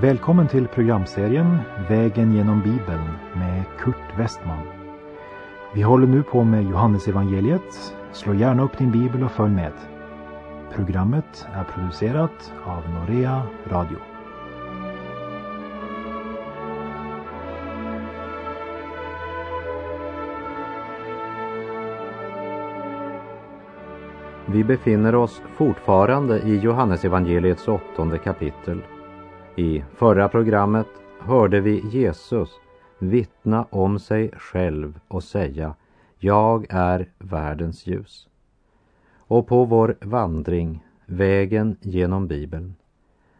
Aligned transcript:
Välkommen 0.00 0.48
till 0.48 0.68
programserien 0.68 1.58
Vägen 1.88 2.32
genom 2.32 2.62
Bibeln 2.62 3.04
med 3.34 3.64
Kurt 3.78 4.18
Westman. 4.18 4.66
Vi 5.74 5.82
håller 5.82 6.06
nu 6.06 6.22
på 6.22 6.44
med 6.44 6.64
Johannesevangeliet. 6.64 7.96
Slå 8.12 8.34
gärna 8.34 8.62
upp 8.62 8.78
din 8.78 8.90
bibel 8.90 9.24
och 9.24 9.30
följ 9.30 9.52
med. 9.52 9.72
Programmet 10.74 11.46
är 11.52 11.64
producerat 11.64 12.52
av 12.64 12.82
Norea 12.90 13.42
Radio. 13.70 13.96
Vi 24.46 24.64
befinner 24.64 25.14
oss 25.14 25.42
fortfarande 25.56 26.38
i 26.38 26.56
Johannesevangeliets 26.58 27.68
åttonde 27.68 28.18
kapitel. 28.18 28.82
I 29.56 29.84
förra 29.94 30.28
programmet 30.28 30.86
hörde 31.18 31.60
vi 31.60 31.88
Jesus 31.88 32.48
vittna 32.98 33.66
om 33.70 33.98
sig 33.98 34.30
själv 34.36 35.00
och 35.08 35.24
säga 35.24 35.74
Jag 36.18 36.66
är 36.70 37.08
världens 37.18 37.86
ljus. 37.86 38.28
Och 39.16 39.46
på 39.46 39.64
vår 39.64 39.96
vandring, 40.00 40.84
vägen 41.06 41.76
genom 41.80 42.26
Bibeln, 42.26 42.74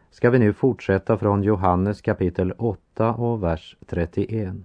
ska 0.09 0.29
vi 0.29 0.39
nu 0.39 0.53
fortsätta 0.53 1.17
från 1.17 1.43
Johannes 1.43 2.01
kapitel 2.01 2.53
8 2.57 3.13
och 3.13 3.43
vers 3.43 3.77
31, 3.87 4.55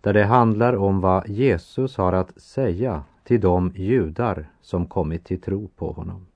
där 0.00 0.12
det 0.12 0.24
handlar 0.24 0.76
om 0.76 1.00
vad 1.00 1.28
Jesus 1.28 1.96
har 1.96 2.12
att 2.12 2.40
säga 2.40 3.02
till 3.24 3.40
de 3.40 3.72
judar 3.74 4.50
som 4.60 4.86
kommit 4.86 5.24
till 5.24 5.40
tro 5.40 5.68
på 5.68 5.92
honom. 5.92 6.27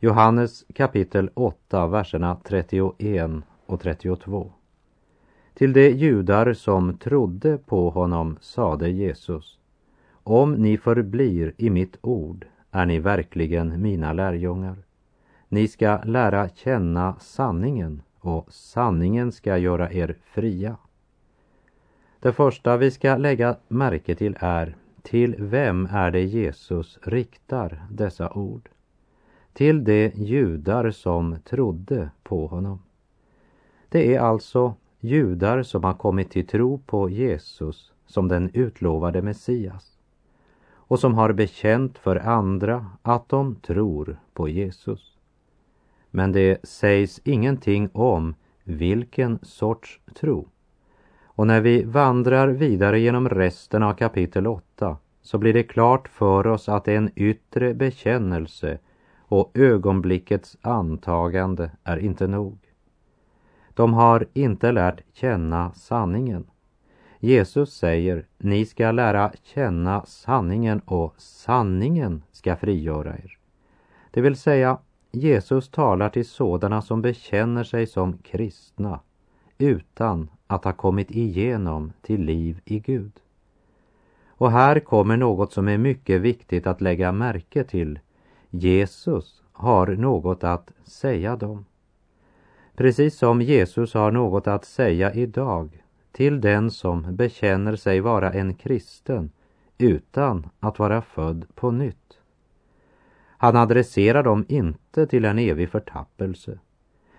Johannes 0.00 0.64
kapitel 0.74 1.30
8, 1.34 1.86
verserna 1.86 2.36
31 2.44 3.30
och 3.66 3.80
32. 3.80 4.52
Till 5.54 5.72
de 5.72 5.90
judar 5.90 6.52
som 6.52 6.98
trodde 6.98 7.58
på 7.58 7.90
honom 7.90 8.36
sade 8.40 8.88
Jesus, 8.88 9.58
om 10.22 10.52
ni 10.52 10.78
förblir 10.78 11.52
i 11.56 11.70
mitt 11.70 11.96
ord 12.00 12.46
är 12.70 12.86
ni 12.86 12.98
verkligen 12.98 13.82
mina 13.82 14.12
lärjungar. 14.12 14.76
Ni 15.48 15.68
ska 15.68 15.98
lära 16.04 16.48
känna 16.48 17.16
sanningen 17.20 18.02
och 18.20 18.52
sanningen 18.52 19.32
ska 19.32 19.58
göra 19.58 19.92
er 19.92 20.16
fria. 20.24 20.76
Det 22.20 22.32
första 22.32 22.76
vi 22.76 22.90
ska 22.90 23.16
lägga 23.16 23.56
märke 23.68 24.14
till 24.14 24.36
är 24.40 24.76
till 25.02 25.34
vem 25.38 25.88
är 25.90 26.10
det 26.10 26.24
Jesus 26.24 26.98
riktar 27.02 27.86
dessa 27.90 28.32
ord? 28.32 28.68
Till 29.56 29.84
de 29.84 30.12
judar 30.14 30.90
som 30.90 31.36
trodde 31.44 32.10
på 32.22 32.46
honom. 32.46 32.82
Det 33.88 34.14
är 34.14 34.20
alltså 34.20 34.74
judar 35.00 35.62
som 35.62 35.84
har 35.84 35.94
kommit 35.94 36.30
till 36.30 36.46
tro 36.46 36.78
på 36.78 37.10
Jesus 37.10 37.92
som 38.06 38.28
den 38.28 38.50
utlovade 38.54 39.22
Messias 39.22 39.98
och 40.68 40.98
som 41.00 41.14
har 41.14 41.32
bekänt 41.32 41.98
för 41.98 42.16
andra 42.16 42.86
att 43.02 43.28
de 43.28 43.54
tror 43.54 44.18
på 44.34 44.48
Jesus. 44.48 45.18
Men 46.10 46.32
det 46.32 46.68
sägs 46.68 47.20
ingenting 47.24 47.90
om 47.92 48.34
vilken 48.64 49.38
sorts 49.42 50.00
tro. 50.14 50.48
Och 51.24 51.46
när 51.46 51.60
vi 51.60 51.82
vandrar 51.82 52.48
vidare 52.48 53.00
genom 53.00 53.28
resten 53.28 53.82
av 53.82 53.94
kapitel 53.94 54.46
8 54.46 54.96
så 55.22 55.38
blir 55.38 55.52
det 55.52 55.62
klart 55.62 56.08
för 56.08 56.46
oss 56.46 56.68
att 56.68 56.84
det 56.84 56.92
är 56.92 56.96
en 56.96 57.10
yttre 57.14 57.74
bekännelse 57.74 58.78
och 59.28 59.50
ögonblickets 59.54 60.56
antagande 60.62 61.70
är 61.84 61.96
inte 61.96 62.26
nog. 62.26 62.58
De 63.74 63.94
har 63.94 64.26
inte 64.32 64.72
lärt 64.72 65.00
känna 65.12 65.72
sanningen. 65.72 66.46
Jesus 67.18 67.74
säger, 67.74 68.26
ni 68.38 68.66
ska 68.66 68.92
lära 68.92 69.32
känna 69.42 70.04
sanningen 70.06 70.80
och 70.80 71.14
sanningen 71.18 72.22
ska 72.32 72.56
frigöra 72.56 73.10
er. 73.10 73.38
Det 74.10 74.20
vill 74.20 74.36
säga, 74.36 74.78
Jesus 75.10 75.68
talar 75.68 76.08
till 76.08 76.28
sådana 76.28 76.82
som 76.82 77.02
bekänner 77.02 77.64
sig 77.64 77.86
som 77.86 78.18
kristna 78.18 79.00
utan 79.58 80.30
att 80.46 80.64
ha 80.64 80.72
kommit 80.72 81.10
igenom 81.10 81.92
till 82.02 82.20
liv 82.20 82.60
i 82.64 82.78
Gud. 82.78 83.12
Och 84.28 84.50
här 84.50 84.80
kommer 84.80 85.16
något 85.16 85.52
som 85.52 85.68
är 85.68 85.78
mycket 85.78 86.20
viktigt 86.20 86.66
att 86.66 86.80
lägga 86.80 87.12
märke 87.12 87.64
till. 87.64 87.98
Jesus 88.50 89.42
har 89.52 89.86
något 89.86 90.44
att 90.44 90.72
säga 90.84 91.36
dem. 91.36 91.64
Precis 92.76 93.18
som 93.18 93.42
Jesus 93.42 93.94
har 93.94 94.10
något 94.10 94.46
att 94.46 94.64
säga 94.64 95.14
idag 95.14 95.82
till 96.12 96.40
den 96.40 96.70
som 96.70 97.16
bekänner 97.16 97.76
sig 97.76 98.00
vara 98.00 98.32
en 98.32 98.54
kristen 98.54 99.30
utan 99.78 100.48
att 100.60 100.78
vara 100.78 101.02
född 101.02 101.46
på 101.54 101.70
nytt. 101.70 102.18
Han 103.38 103.56
adresserar 103.56 104.22
dem 104.22 104.44
inte 104.48 105.06
till 105.06 105.24
en 105.24 105.38
evig 105.38 105.70
förtappelse, 105.70 106.58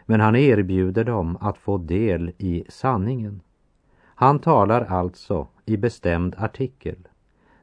men 0.05 0.19
han 0.19 0.35
erbjuder 0.35 1.03
dem 1.03 1.37
att 1.41 1.57
få 1.57 1.77
del 1.77 2.31
i 2.37 2.63
sanningen. 2.69 3.41
Han 4.05 4.39
talar 4.39 4.81
alltså 4.81 5.47
i 5.65 5.77
bestämd 5.77 6.35
artikel. 6.37 7.07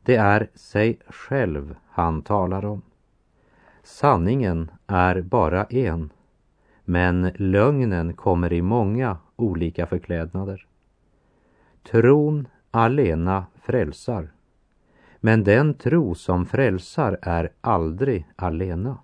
Det 0.03 0.17
är 0.17 0.49
sig 0.55 0.99
själv 1.09 1.75
han 1.91 2.23
talar 2.23 2.65
om. 2.65 2.83
Sanningen 3.87 4.71
är 4.87 5.23
bara 5.23 5.65
en, 5.65 6.11
men 6.85 7.31
lögnen 7.35 8.15
kommer 8.15 8.53
i 8.53 8.63
många 8.63 9.19
olika 9.37 9.87
förklädnader. 9.87 10.67
Tron 11.83 12.49
alena 12.71 13.47
frälsar, 13.63 14.33
men 15.21 15.45
den 15.45 15.75
tro 15.75 16.15
som 16.15 16.47
frälsar 16.47 17.19
är 17.23 17.53
aldrig 17.61 18.27
alena. 18.37 18.99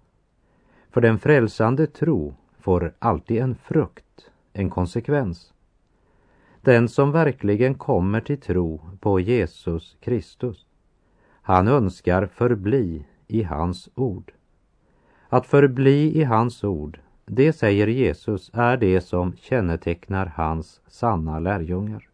För 0.90 1.00
den 1.00 1.18
frälsande 1.18 1.86
tro 1.86 2.34
får 2.58 2.94
alltid 2.98 3.42
en 3.42 3.54
frukt, 3.54 4.30
en 4.52 4.70
konsekvens. 4.70 5.52
Den 6.60 6.88
som 6.88 7.12
verkligen 7.12 7.74
kommer 7.74 8.20
till 8.20 8.40
tro 8.40 8.80
på 9.00 9.20
Jesus 9.20 9.96
Kristus, 10.00 10.66
han 11.42 11.68
önskar 11.68 12.26
förbli 12.26 13.06
i 13.26 13.42
hans 13.42 13.88
ord. 13.94 14.32
Att 15.32 15.46
förbli 15.46 16.20
i 16.20 16.24
hans 16.24 16.64
ord, 16.64 17.00
det 17.26 17.52
säger 17.52 17.86
Jesus 17.86 18.50
är 18.54 18.76
det 18.76 19.00
som 19.00 19.36
kännetecknar 19.36 20.26
hans 20.26 20.80
sanna 20.86 21.38
lärjungar. 21.38 22.08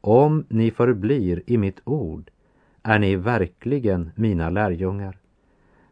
Om 0.00 0.44
ni 0.48 0.70
förblir 0.70 1.42
i 1.46 1.58
mitt 1.58 1.80
ord 1.84 2.30
är 2.82 2.98
ni 2.98 3.16
verkligen 3.16 4.10
mina 4.14 4.50
lärjungar. 4.50 5.18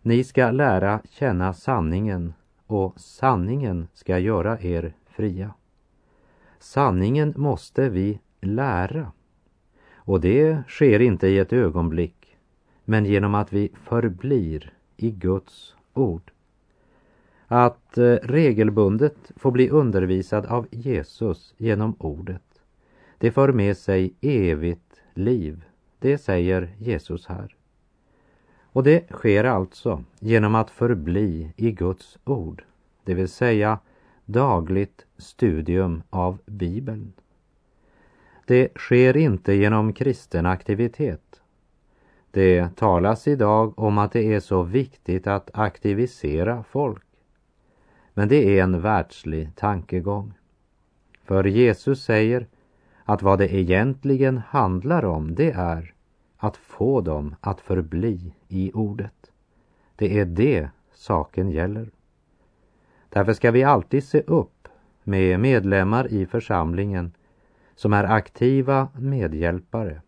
Ni 0.03 0.25
ska 0.25 0.51
lära 0.51 1.01
känna 1.11 1.55
sanningen 1.55 2.35
och 2.67 3.01
sanningen 3.01 3.89
ska 3.95 4.19
göra 4.19 4.61
er 4.61 4.93
fria. 5.07 5.55
Sanningen 6.59 7.35
måste 7.37 7.89
vi 7.89 8.21
lära. 8.41 9.13
Och 9.95 10.21
det 10.21 10.63
sker 10.69 11.01
inte 11.01 11.29
i 11.29 11.39
ett 11.39 11.53
ögonblick, 11.53 12.37
men 12.85 13.05
genom 13.05 13.35
att 13.35 13.53
vi 13.53 13.71
förblir 13.85 14.73
i 14.97 15.11
Guds 15.11 15.75
ord. 15.95 16.33
Att 17.51 17.99
eh, 17.99 18.15
regelbundet 18.23 19.33
få 19.37 19.51
bli 19.51 19.71
undervisad 19.71 20.47
av 20.47 20.67
Jesus 20.71 21.55
genom 21.57 21.95
ordet, 21.99 22.43
det 23.19 23.31
för 23.31 23.53
med 23.53 23.77
sig 23.77 24.15
evigt 24.21 25.01
liv. 25.15 25.65
Det 25.99 26.19
säger 26.19 26.75
Jesus 26.79 27.27
här. 27.27 27.57
Och 28.73 28.83
det 28.83 29.11
sker 29.11 29.45
alltså 29.45 30.05
genom 30.19 30.55
att 30.55 30.71
förbli 30.71 31.53
i 31.57 31.73
Guds 31.73 32.19
ord, 32.25 32.65
det 33.05 33.15
vill 33.15 33.29
säga 33.29 33.79
dagligt 34.25 35.07
studium 35.19 36.03
av 36.11 36.39
Bibeln. 36.47 37.13
Det 38.47 38.79
sker 38.79 39.17
inte 39.17 39.55
genom 39.55 39.93
kristen 39.93 40.47
aktivitet. 40.47 41.41
Det 42.31 42.77
talas 42.77 43.29
idag 43.29 43.79
om 43.79 43.99
att 43.99 44.13
det 44.13 44.35
är 44.35 44.41
så 44.41 44.63
viktigt 44.63 45.27
att 45.27 45.51
aktivisera 45.53 46.65
folk. 46.71 47.08
Men 48.19 48.29
det 48.29 48.59
är 48.59 48.63
en 48.63 48.81
världslig 48.81 49.51
tankegång. 49.55 50.35
För 51.25 51.45
Jesus 51.45 52.05
säger 52.05 52.47
att 53.05 53.23
vad 53.23 53.39
det 53.39 53.55
egentligen 53.55 54.39
handlar 54.39 55.05
om 55.05 55.35
det 55.35 55.51
är 55.51 55.95
att 56.37 56.57
få 56.57 57.01
dem 57.01 57.35
att 57.41 57.61
förbli 57.61 58.35
i 58.49 58.73
ordet. 58.75 59.31
Det 59.97 60.19
är 60.19 60.25
det 60.25 60.69
saken 60.95 61.51
gäller. 61.51 61.91
Därför 63.09 63.33
ska 63.33 63.51
vi 63.51 63.65
alltid 63.65 64.05
se 64.05 64.21
upp 64.21 64.69
med 65.05 65.41
medlemmar 65.41 66.13
i 66.13 66.27
församlingen 66.27 67.13
som 67.75 67.93
är 67.93 68.05
aktiva 68.05 68.89
medhjälpare 68.99 70.03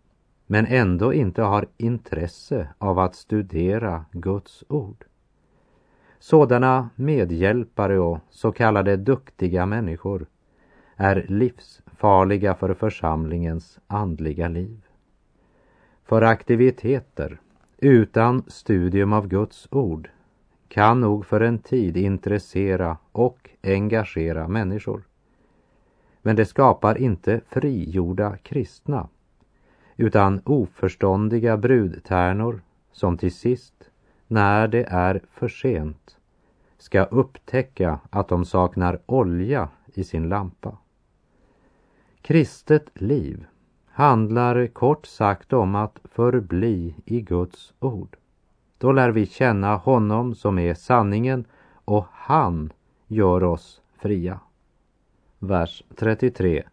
men 0.46 0.66
ändå 0.66 1.12
inte 1.12 1.42
har 1.42 1.66
intresse 1.76 2.68
av 2.78 2.98
att 2.98 3.14
studera 3.14 4.04
Guds 4.12 4.64
ord. 4.68 5.04
Sådana 6.22 6.90
medhjälpare 6.96 7.98
och 7.98 8.18
så 8.30 8.52
kallade 8.52 8.96
duktiga 8.96 9.66
människor 9.66 10.26
är 10.96 11.26
livsfarliga 11.28 12.54
för 12.54 12.74
församlingens 12.74 13.78
andliga 13.86 14.48
liv. 14.48 14.80
För 16.04 16.22
aktiviteter 16.22 17.40
utan 17.78 18.42
studium 18.46 19.12
av 19.12 19.28
Guds 19.28 19.68
ord 19.70 20.10
kan 20.68 21.00
nog 21.00 21.26
för 21.26 21.40
en 21.40 21.58
tid 21.58 21.96
intressera 21.96 22.96
och 23.12 23.50
engagera 23.62 24.48
människor. 24.48 25.02
Men 26.22 26.36
det 26.36 26.46
skapar 26.46 26.98
inte 26.98 27.40
frigjorda 27.48 28.36
kristna 28.36 29.08
utan 29.96 30.40
oförståndiga 30.44 31.56
brudtärnor 31.56 32.62
som 32.92 33.18
till 33.18 33.34
sist, 33.34 33.89
när 34.30 34.68
det 34.68 34.84
är 34.84 35.20
för 35.30 35.48
sent, 35.48 36.16
ska 36.78 37.04
upptäcka 37.04 38.00
att 38.10 38.28
de 38.28 38.44
saknar 38.44 39.00
olja 39.06 39.68
i 39.94 40.04
sin 40.04 40.28
lampa. 40.28 40.76
Kristet 42.22 42.90
liv 42.94 43.46
handlar 43.86 44.66
kort 44.66 45.06
sagt 45.06 45.52
om 45.52 45.74
att 45.74 45.98
förbli 46.04 46.94
i 47.04 47.20
Guds 47.20 47.74
ord. 47.80 48.16
Då 48.78 48.92
lär 48.92 49.10
vi 49.10 49.26
känna 49.26 49.76
honom 49.76 50.34
som 50.34 50.58
är 50.58 50.74
sanningen 50.74 51.44
och 51.84 52.06
han 52.12 52.72
gör 53.06 53.44
oss 53.44 53.82
fria. 53.98 54.40
Vers 55.38 55.84
33. 55.96 56.64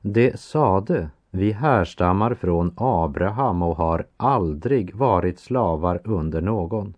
Det 0.00 0.40
sade, 0.40 1.10
vi 1.30 1.52
härstammar 1.52 2.34
från 2.34 2.72
Abraham 2.76 3.62
och 3.62 3.76
har 3.76 4.06
aldrig 4.16 4.94
varit 4.94 5.38
slavar 5.38 6.00
under 6.04 6.40
någon. 6.40 6.94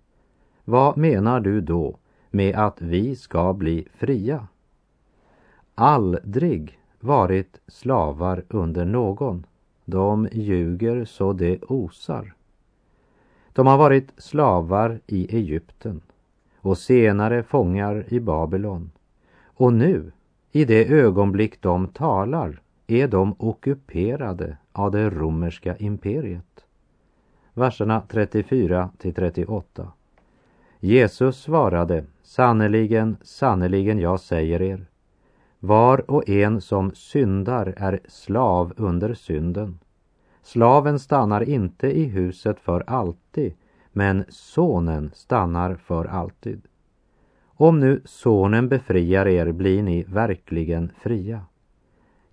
Vad 0.65 0.97
menar 0.97 1.41
du 1.41 1.61
då 1.61 1.97
med 2.31 2.57
att 2.57 2.83
vi 2.83 3.17
ska 3.17 3.53
bli 3.53 3.89
fria? 3.95 4.49
Aldrig 5.75 6.79
varit 7.01 7.61
slavar 7.67 8.45
under 8.49 8.85
någon. 8.85 9.47
De 9.85 10.29
ljuger 10.33 11.05
så 11.05 11.33
det 11.33 11.63
osar. 11.63 12.35
De 13.53 13.67
har 13.67 13.79
varit 13.79 14.13
slavar 14.17 15.01
i 15.07 15.37
Egypten 15.37 16.01
och 16.61 16.79
senare 16.79 17.43
fångar 17.43 18.05
i 18.09 18.21
Babylon. 18.21 18.91
Och 19.45 19.73
nu, 19.73 20.13
i 20.53 20.65
det 20.65 20.89
ögonblick 20.89 21.63
de 21.63 21.89
talar, 21.89 22.62
är 22.87 23.09
de 23.09 23.35
ockuperade 23.39 24.57
av 24.73 24.91
det 24.91 25.11
romerska 25.11 25.77
imperiet. 25.77 26.65
Verserna 27.55 28.03
34 28.09 28.91
till 28.99 29.15
38. 29.15 29.93
Jesus 30.81 31.43
svarade, 31.43 32.05
sannerligen, 32.23 33.17
sannerligen, 33.23 33.99
jag 33.99 34.21
säger 34.21 34.63
er, 34.63 34.87
var 35.59 36.11
och 36.11 36.29
en 36.29 36.61
som 36.61 36.95
syndar 36.95 37.75
är 37.77 38.01
slav 38.09 38.73
under 38.77 39.15
synden. 39.15 39.79
Slaven 40.43 40.99
stannar 40.99 41.49
inte 41.49 41.99
i 41.99 42.05
huset 42.05 42.61
för 42.61 42.85
alltid, 42.87 43.55
men 43.93 44.25
sonen 44.29 45.11
stannar 45.15 45.75
för 45.75 46.05
alltid. 46.05 46.63
Om 47.45 47.81
nu 47.81 48.03
sonen 48.05 48.69
befriar 48.69 49.29
er 49.29 49.53
blir 49.53 49.83
ni 49.83 50.03
verkligen 50.03 50.91
fria. 51.03 51.41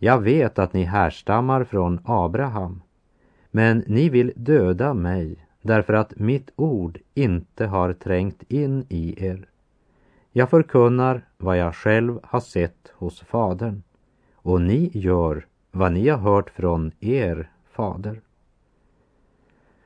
Jag 0.02 0.20
vet 0.20 0.60
att 0.60 0.74
ni 0.74 0.84
härstammar 0.84 1.64
från 1.64 2.00
Abraham, 2.04 2.82
men 3.52 3.84
ni 3.88 4.10
vill 4.10 4.34
döda 4.36 4.94
mig 4.94 5.46
därför 5.62 5.94
att 5.94 6.20
mitt 6.20 6.52
ord 6.56 7.00
inte 7.14 7.66
har 7.66 7.94
trängt 7.94 8.44
in 8.52 8.86
i 8.90 9.26
er. 9.26 9.48
Jag 10.32 10.50
förkunnar 10.50 11.22
vad 11.38 11.58
jag 11.58 11.76
själv 11.76 12.20
har 12.24 12.40
sett 12.40 12.92
hos 12.94 13.20
Fadern 13.20 13.84
och 14.36 14.62
ni 14.62 14.92
gör 14.94 15.46
vad 15.72 15.92
ni 15.92 16.10
har 16.10 16.18
hört 16.18 16.50
från 16.50 16.92
er 17.00 17.50
fader. 17.72 18.22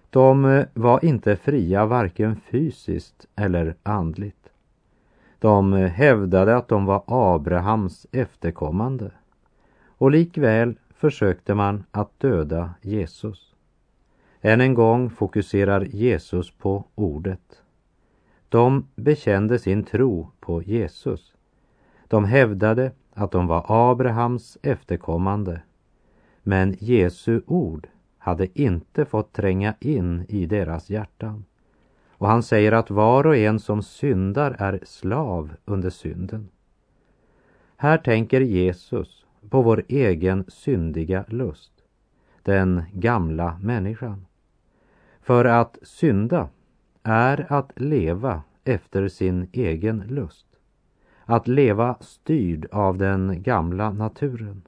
De 0.10 0.46
eh, 0.46 0.66
var 0.74 1.06
inte 1.06 1.36
fria 1.36 1.86
varken 1.86 2.36
fysiskt 2.36 3.28
eller 3.36 3.76
andligt. 3.84 4.50
De 5.40 5.74
eh, 5.74 5.90
hävdade 5.90 6.56
att 6.56 6.68
de 6.68 6.86
var 6.86 7.04
Abrahams 7.08 8.08
efterkommande 8.12 9.12
och 10.04 10.12
likväl 10.12 10.76
försökte 10.90 11.54
man 11.54 11.84
att 11.92 12.20
döda 12.20 12.74
Jesus. 12.82 13.56
Än 14.42 14.62
en 14.62 14.74
gång 14.74 15.10
fokuserar 15.10 15.82
Jesus 15.82 16.52
på 16.52 16.86
ordet. 16.96 17.62
De 18.50 18.88
bekände 18.96 19.60
sin 19.60 19.84
tro 19.84 20.32
på 20.40 20.62
Jesus. 20.64 21.34
De 22.08 22.26
hävdade 22.26 22.92
att 23.14 23.32
de 23.32 23.48
var 23.48 23.66
Abrahams 23.68 24.58
efterkommande. 24.62 25.62
Men 26.42 26.76
Jesu 26.80 27.42
ord 27.48 27.88
hade 28.18 28.62
inte 28.62 29.06
fått 29.06 29.34
tränga 29.34 29.74
in 29.80 30.26
i 30.30 30.46
deras 30.46 30.90
hjärtan. 30.90 31.46
Och 32.10 32.28
han 32.28 32.44
säger 32.44 32.72
att 32.72 32.90
var 32.90 33.28
och 33.28 33.38
en 33.38 33.60
som 33.60 33.84
syndar 33.84 34.56
är 34.60 34.80
slav 34.84 35.54
under 35.66 35.90
synden. 35.90 36.50
Här 37.78 37.98
tänker 37.98 38.42
Jesus 38.42 39.23
på 39.50 39.62
vår 39.62 39.84
egen 39.88 40.46
syndiga 40.48 41.26
lust, 41.28 41.72
den 42.44 42.84
gamla 42.94 43.58
människan. 43.62 44.26
För 45.22 45.46
att 45.46 45.78
synda 45.82 46.50
är 47.04 47.54
att 47.54 47.72
leva 47.76 48.44
efter 48.64 49.08
sin 49.08 49.48
egen 49.52 50.04
lust. 50.08 50.46
Att 51.26 51.48
leva 51.48 51.98
styrd 52.00 52.68
av 52.72 52.98
den 52.98 53.44
gamla 53.44 53.92
naturen. 53.92 54.62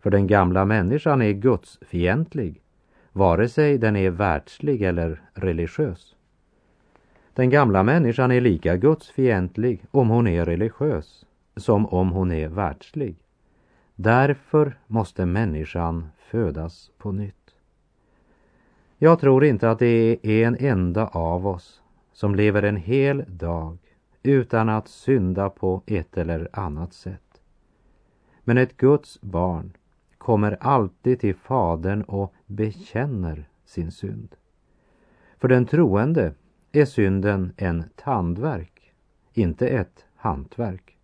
För 0.00 0.10
den 0.10 0.26
gamla 0.26 0.64
människan 0.64 1.22
är 1.22 1.32
gudsfientlig, 1.32 2.62
vare 3.12 3.48
sig 3.48 3.78
den 3.78 3.96
är 3.96 4.10
världslig 4.10 4.82
eller 4.82 5.22
religiös. 5.34 6.16
Den 7.34 7.50
gamla 7.50 7.82
människan 7.82 8.30
är 8.30 8.40
lika 8.40 8.76
gudsfientlig 8.76 9.84
om 9.90 10.08
hon 10.08 10.26
är 10.26 10.44
religiös 10.44 11.26
som 11.56 11.86
om 11.86 12.12
hon 12.12 12.32
är 12.32 12.48
världslig. 12.48 13.16
Därför 14.02 14.78
måste 14.86 15.26
människan 15.26 16.08
födas 16.18 16.90
på 16.98 17.12
nytt. 17.12 17.54
Jag 18.98 19.20
tror 19.20 19.44
inte 19.44 19.70
att 19.70 19.78
det 19.78 20.18
är 20.22 20.46
en 20.46 20.56
enda 20.60 21.06
av 21.06 21.46
oss 21.46 21.82
som 22.12 22.34
lever 22.34 22.62
en 22.62 22.76
hel 22.76 23.24
dag 23.28 23.78
utan 24.22 24.68
att 24.68 24.88
synda 24.88 25.50
på 25.50 25.82
ett 25.86 26.18
eller 26.18 26.48
annat 26.52 26.92
sätt. 26.92 27.40
Men 28.44 28.58
ett 28.58 28.76
Guds 28.76 29.20
barn 29.20 29.76
kommer 30.18 30.56
alltid 30.60 31.20
till 31.20 31.34
Fadern 31.34 32.02
och 32.02 32.34
bekänner 32.46 33.48
sin 33.64 33.90
synd. 33.90 34.36
För 35.38 35.48
den 35.48 35.66
troende 35.66 36.34
är 36.72 36.84
synden 36.84 37.52
en 37.56 37.84
tandverk, 37.96 38.92
inte 39.32 39.68
ett 39.68 40.04
hantverk. 40.16 40.96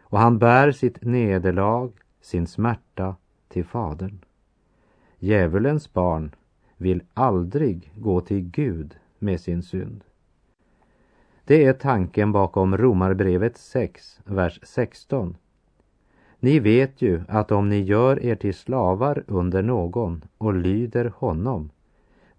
Och 0.00 0.18
han 0.18 0.38
bär 0.38 0.72
sitt 0.72 1.02
nederlag, 1.02 1.92
sin 2.24 2.46
smärta 2.46 3.16
till 3.48 3.64
Fadern. 3.64 4.18
Djävulens 5.18 5.92
barn 5.92 6.34
vill 6.76 7.02
aldrig 7.14 7.92
gå 7.96 8.20
till 8.20 8.40
Gud 8.40 8.96
med 9.18 9.40
sin 9.40 9.62
synd. 9.62 10.04
Det 11.44 11.64
är 11.64 11.72
tanken 11.72 12.32
bakom 12.32 12.76
Romarbrevet 12.76 13.56
6, 13.56 14.20
vers 14.24 14.60
16. 14.62 15.36
Ni 16.40 16.58
vet 16.60 17.02
ju 17.02 17.22
att 17.28 17.52
om 17.52 17.68
ni 17.68 17.82
gör 17.82 18.22
er 18.22 18.34
till 18.34 18.54
slavar 18.54 19.24
under 19.26 19.62
någon 19.62 20.24
och 20.38 20.54
lyder 20.54 21.12
honom, 21.16 21.70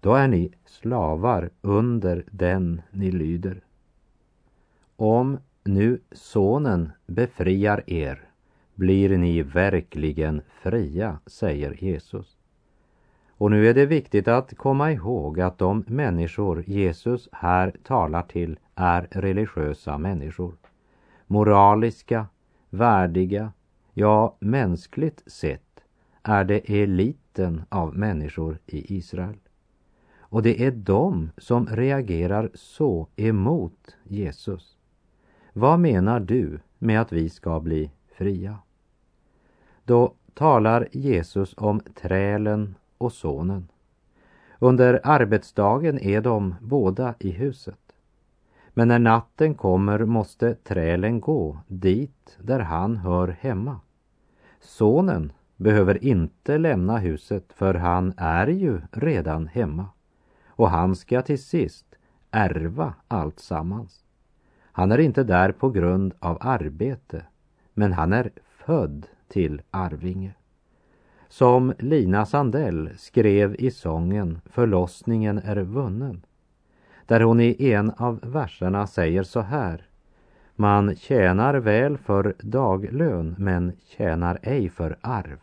då 0.00 0.14
är 0.14 0.28
ni 0.28 0.52
slavar 0.64 1.50
under 1.60 2.24
den 2.30 2.82
ni 2.90 3.10
lyder. 3.10 3.60
Om 4.96 5.38
nu 5.64 6.00
sonen 6.12 6.92
befriar 7.06 7.82
er 7.86 8.25
blir 8.76 9.18
ni 9.18 9.42
verkligen 9.42 10.42
fria, 10.62 11.18
säger 11.26 11.84
Jesus. 11.84 12.36
Och 13.28 13.50
nu 13.50 13.68
är 13.68 13.74
det 13.74 13.86
viktigt 13.86 14.28
att 14.28 14.56
komma 14.56 14.92
ihåg 14.92 15.40
att 15.40 15.58
de 15.58 15.84
människor 15.86 16.64
Jesus 16.66 17.28
här 17.32 17.74
talar 17.82 18.22
till 18.22 18.58
är 18.74 19.08
religiösa 19.10 19.98
människor. 19.98 20.56
Moraliska, 21.26 22.26
värdiga, 22.70 23.52
ja 23.92 24.36
mänskligt 24.40 25.22
sett 25.26 25.80
är 26.22 26.44
det 26.44 26.82
eliten 26.82 27.62
av 27.68 27.96
människor 27.96 28.58
i 28.66 28.96
Israel. 28.96 29.36
Och 30.18 30.42
det 30.42 30.64
är 30.64 30.70
de 30.70 31.30
som 31.38 31.66
reagerar 31.66 32.50
så 32.54 33.08
emot 33.16 33.96
Jesus. 34.04 34.76
Vad 35.52 35.80
menar 35.80 36.20
du 36.20 36.60
med 36.78 37.00
att 37.00 37.12
vi 37.12 37.28
ska 37.28 37.60
bli 37.60 37.90
fria? 38.16 38.58
Då 39.86 40.14
talar 40.34 40.88
Jesus 40.92 41.54
om 41.56 41.80
trälen 41.80 42.74
och 42.98 43.12
sonen. 43.12 43.68
Under 44.58 45.00
arbetsdagen 45.04 45.98
är 45.98 46.20
de 46.20 46.54
båda 46.60 47.14
i 47.18 47.30
huset. 47.30 47.78
Men 48.68 48.88
när 48.88 48.98
natten 48.98 49.54
kommer 49.54 50.04
måste 50.04 50.54
trälen 50.54 51.20
gå 51.20 51.58
dit 51.66 52.36
där 52.38 52.60
han 52.60 52.96
hör 52.96 53.28
hemma. 53.28 53.80
sonen 54.60 55.32
behöver 55.56 56.04
inte 56.04 56.58
lämna 56.58 56.98
huset 56.98 57.52
för 57.52 57.74
han 57.74 58.14
är 58.16 58.46
ju 58.46 58.80
redan 58.92 59.46
hemma 59.46 59.86
och 60.46 60.70
han 60.70 60.96
ska 60.96 61.22
till 61.22 61.42
sist 61.42 61.86
ärva 62.30 62.94
allt 63.08 63.40
sammans. 63.40 64.04
Han 64.62 64.92
är 64.92 64.98
inte 64.98 65.24
där 65.24 65.52
på 65.52 65.70
grund 65.70 66.14
av 66.18 66.38
arbete, 66.40 67.22
men 67.74 67.92
han 67.92 68.12
är 68.12 68.30
född 68.44 69.06
till 69.28 69.62
arvinge. 69.70 70.34
Som 71.28 71.74
Lina 71.78 72.26
Sandell 72.26 72.90
skrev 72.96 73.56
i 73.58 73.70
sången 73.70 74.40
Förlossningen 74.44 75.38
är 75.38 75.56
vunnen, 75.56 76.22
där 77.06 77.20
hon 77.20 77.40
i 77.40 77.56
en 77.72 77.90
av 77.90 78.20
verserna 78.22 78.86
säger 78.86 79.22
så 79.22 79.40
här. 79.40 79.86
Man 80.54 80.96
tjänar 80.96 81.54
väl 81.54 81.98
för 81.98 82.34
daglön, 82.40 83.34
men 83.38 83.72
tjänar 83.86 84.38
ej 84.42 84.68
för 84.68 84.96
arv. 85.00 85.38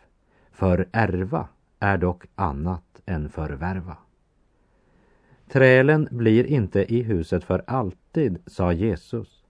För 0.51 0.87
ärva 0.91 1.47
är 1.79 1.97
dock 1.97 2.25
annat 2.35 3.01
än 3.05 3.29
förvärva. 3.29 3.97
Trälen 5.51 6.07
blir 6.11 6.45
inte 6.45 6.93
i 6.93 7.01
huset 7.01 7.43
för 7.43 7.63
alltid, 7.67 8.37
sa 8.45 8.73
Jesus. 8.73 9.42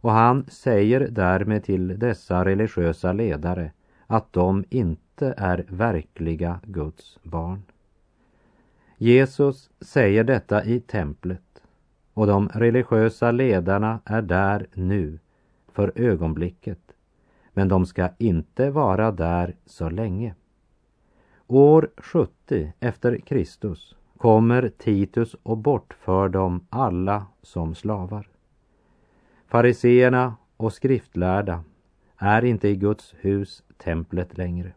Och 0.00 0.10
han 0.10 0.46
säger 0.48 1.00
därmed 1.00 1.64
till 1.64 1.98
dessa 1.98 2.44
religiösa 2.44 3.12
ledare 3.12 3.72
att 4.06 4.32
de 4.32 4.64
inte 4.70 5.34
är 5.36 5.64
verkliga 5.68 6.60
Guds 6.62 7.18
barn. 7.22 7.62
Jesus 8.96 9.70
säger 9.80 10.24
detta 10.24 10.64
i 10.64 10.80
templet 10.80 11.62
och 12.14 12.26
de 12.26 12.48
religiösa 12.48 13.30
ledarna 13.30 14.00
är 14.04 14.22
där 14.22 14.66
nu 14.74 15.18
för 15.72 15.92
ögonblicket. 15.94 16.78
Men 17.52 17.68
de 17.68 17.86
ska 17.86 18.08
inte 18.18 18.70
vara 18.70 19.12
där 19.12 19.56
så 19.66 19.90
länge. 19.90 20.34
År 21.46 21.90
70 21.96 22.72
efter 22.80 23.16
Kristus 23.16 23.96
kommer 24.16 24.68
Titus 24.68 25.36
och 25.42 25.58
bortför 25.58 26.28
dem 26.28 26.66
alla 26.70 27.26
som 27.42 27.74
slavar. 27.74 28.29
Fariseerna 29.50 30.36
och 30.56 30.72
skriftlärda 30.72 31.64
är 32.16 32.44
inte 32.44 32.68
i 32.68 32.76
Guds 32.76 33.14
hus, 33.18 33.62
templet 33.76 34.38
längre. 34.38 34.72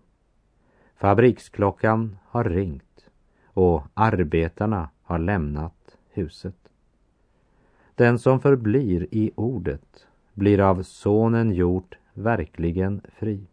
Fabriksklockan 0.95 2.17
har 2.25 2.43
ringt 2.43 3.09
och 3.45 3.83
arbetarna 3.93 4.89
har 5.03 5.19
lämnat 5.19 5.97
huset. 6.09 6.55
Den 7.95 8.19
som 8.19 8.39
förblir 8.39 9.07
i 9.11 9.31
ordet 9.35 10.07
blir 10.33 10.59
av 10.59 10.83
Sonen 10.83 11.51
gjort 11.51 11.97
verkligen 12.13 13.01
fri. 13.15 13.47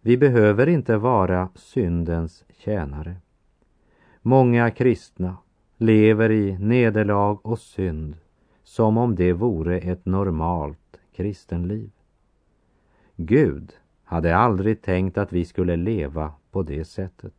Vi 0.00 0.16
behöver 0.16 0.66
inte 0.66 0.96
vara 0.96 1.48
syndens 1.54 2.44
tjänare. 2.58 3.16
Många 4.22 4.70
kristna 4.70 5.36
lever 5.76 6.30
i 6.30 6.58
nederlag 6.58 7.38
och 7.42 7.58
synd 7.58 8.16
som 8.68 8.98
om 8.98 9.14
det 9.14 9.32
vore 9.32 9.78
ett 9.78 10.06
normalt 10.06 11.00
kristenliv. 11.16 11.90
Gud 13.16 13.72
hade 14.04 14.36
aldrig 14.36 14.82
tänkt 14.82 15.18
att 15.18 15.32
vi 15.32 15.44
skulle 15.44 15.76
leva 15.76 16.32
på 16.50 16.62
det 16.62 16.84
sättet. 16.84 17.34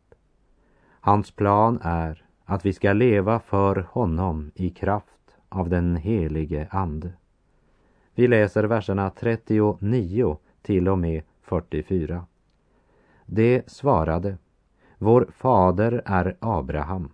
Hans 1.00 1.30
plan 1.30 1.78
är 1.82 2.24
att 2.44 2.66
vi 2.66 2.72
ska 2.72 2.92
leva 2.92 3.40
för 3.40 3.86
honom 3.90 4.50
i 4.54 4.70
kraft 4.70 5.36
av 5.48 5.68
den 5.68 5.96
helige 5.96 6.68
Ande. 6.70 7.12
Vi 8.14 8.28
läser 8.28 8.64
verserna 8.64 9.10
39 9.10 10.36
till 10.62 10.88
och 10.88 10.98
med 10.98 11.22
44. 11.42 12.26
Det 13.26 13.70
svarade 13.70 14.38
vår 14.98 15.28
fader 15.32 16.02
är 16.04 16.36
Abraham. 16.40 17.12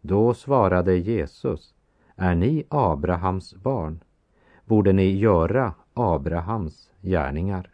Då 0.00 0.34
svarade 0.34 0.96
Jesus, 0.96 1.74
är 2.16 2.34
ni 2.34 2.64
Abrahams 2.68 3.54
barn, 3.54 4.00
borde 4.64 4.92
ni 4.92 5.16
göra 5.16 5.74
Abrahams 5.94 6.90
gärningar. 7.02 7.70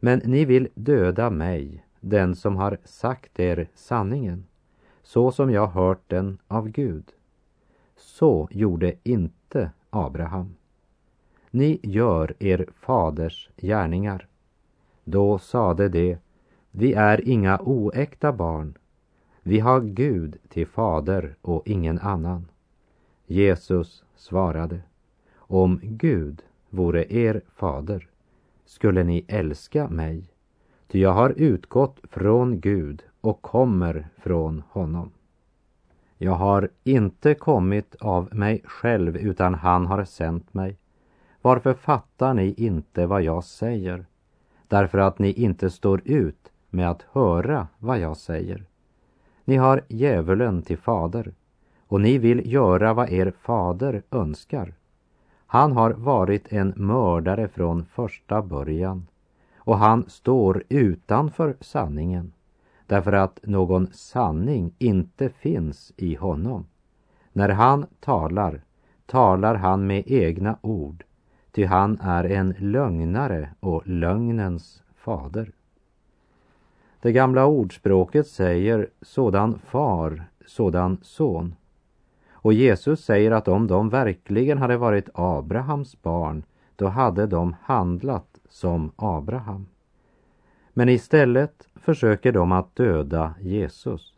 Men 0.00 0.20
ni 0.24 0.44
vill 0.44 0.68
döda 0.74 1.30
mig, 1.30 1.84
den 2.00 2.36
som 2.36 2.56
har 2.56 2.78
sagt 2.84 3.40
er 3.40 3.68
sanningen, 3.74 4.44
så 5.02 5.32
som 5.32 5.50
jag 5.50 5.66
hört 5.66 6.02
den 6.06 6.38
av 6.48 6.68
Gud. 6.68 7.04
Så 7.96 8.48
gjorde 8.50 8.94
inte 9.02 9.70
Abraham. 9.90 10.56
Ni 11.50 11.80
gör 11.82 12.34
er 12.38 12.66
faders 12.80 13.50
gärningar. 13.56 14.26
Då 15.04 15.38
sade 15.38 15.88
de, 15.88 16.18
vi 16.70 16.92
är 16.92 17.28
inga 17.28 17.58
oäkta 17.62 18.32
barn. 18.32 18.78
Vi 19.42 19.58
har 19.58 19.80
Gud 19.80 20.36
till 20.48 20.66
fader 20.66 21.36
och 21.42 21.62
ingen 21.66 21.98
annan. 21.98 22.49
Jesus 23.30 24.04
svarade, 24.16 24.80
om 25.36 25.80
Gud 25.82 26.42
vore 26.70 27.12
er 27.12 27.40
fader 27.56 28.08
skulle 28.64 29.04
ni 29.04 29.24
älska 29.28 29.88
mig, 29.88 30.24
ty 30.88 31.00
jag 31.00 31.12
har 31.12 31.30
utgått 31.30 32.00
från 32.02 32.60
Gud 32.60 33.02
och 33.20 33.42
kommer 33.42 34.08
från 34.16 34.62
honom. 34.68 35.10
Jag 36.18 36.32
har 36.32 36.68
inte 36.84 37.34
kommit 37.34 37.94
av 38.00 38.34
mig 38.34 38.62
själv, 38.64 39.16
utan 39.16 39.54
han 39.54 39.86
har 39.86 40.04
sänt 40.04 40.54
mig. 40.54 40.76
Varför 41.42 41.74
fattar 41.74 42.34
ni 42.34 42.54
inte 42.56 43.06
vad 43.06 43.22
jag 43.22 43.44
säger? 43.44 44.06
Därför 44.68 44.98
att 44.98 45.18
ni 45.18 45.32
inte 45.32 45.70
står 45.70 46.02
ut 46.04 46.52
med 46.70 46.90
att 46.90 47.02
höra 47.12 47.68
vad 47.78 47.98
jag 47.98 48.16
säger. 48.16 48.64
Ni 49.44 49.56
har 49.56 49.82
djävulen 49.88 50.62
till 50.62 50.78
fader 50.78 51.32
och 51.90 52.00
ni 52.00 52.18
vill 52.18 52.52
göra 52.52 52.94
vad 52.94 53.10
er 53.10 53.32
fader 53.42 54.02
önskar. 54.10 54.74
Han 55.46 55.72
har 55.72 55.90
varit 55.90 56.52
en 56.52 56.72
mördare 56.76 57.48
från 57.48 57.84
första 57.84 58.42
början 58.42 59.06
och 59.56 59.78
han 59.78 60.04
står 60.08 60.64
utanför 60.68 61.56
sanningen 61.60 62.32
därför 62.86 63.12
att 63.12 63.40
någon 63.42 63.88
sanning 63.92 64.72
inte 64.78 65.28
finns 65.28 65.92
i 65.96 66.14
honom. 66.14 66.66
När 67.32 67.48
han 67.48 67.86
talar, 68.00 68.60
talar 69.06 69.54
han 69.54 69.86
med 69.86 70.02
egna 70.06 70.58
ord, 70.60 71.04
ty 71.52 71.64
han 71.64 71.98
är 72.00 72.24
en 72.24 72.54
lögnare 72.58 73.50
och 73.60 73.86
lögnens 73.86 74.82
fader. 74.96 75.52
Det 77.00 77.12
gamla 77.12 77.46
ordspråket 77.46 78.26
säger 78.26 78.88
sådan 79.02 79.58
far, 79.58 80.24
sådan 80.46 80.98
son. 81.02 81.54
Och 82.42 82.52
Jesus 82.52 83.04
säger 83.04 83.30
att 83.30 83.48
om 83.48 83.66
de 83.66 83.88
verkligen 83.88 84.58
hade 84.58 84.76
varit 84.76 85.08
Abrahams 85.14 86.02
barn, 86.02 86.42
då 86.76 86.88
hade 86.88 87.26
de 87.26 87.56
handlat 87.62 88.38
som 88.48 88.92
Abraham. 88.96 89.66
Men 90.72 90.88
istället 90.88 91.68
försöker 91.74 92.32
de 92.32 92.52
att 92.52 92.76
döda 92.76 93.34
Jesus. 93.40 94.14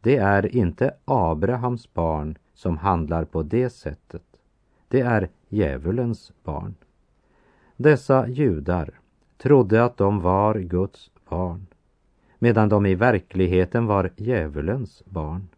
Det 0.00 0.16
är 0.16 0.56
inte 0.56 0.94
Abrahams 1.04 1.94
barn 1.94 2.38
som 2.54 2.76
handlar 2.76 3.24
på 3.24 3.42
det 3.42 3.70
sättet. 3.70 4.22
Det 4.88 5.00
är 5.00 5.28
djävulens 5.48 6.32
barn. 6.44 6.74
Dessa 7.76 8.28
judar 8.28 8.90
trodde 9.38 9.84
att 9.84 9.96
de 9.96 10.20
var 10.20 10.54
Guds 10.54 11.10
barn 11.28 11.66
medan 12.38 12.68
de 12.68 12.86
i 12.86 12.94
verkligheten 12.94 13.86
var 13.86 14.10
djävulens 14.16 15.02
barn. 15.06 15.48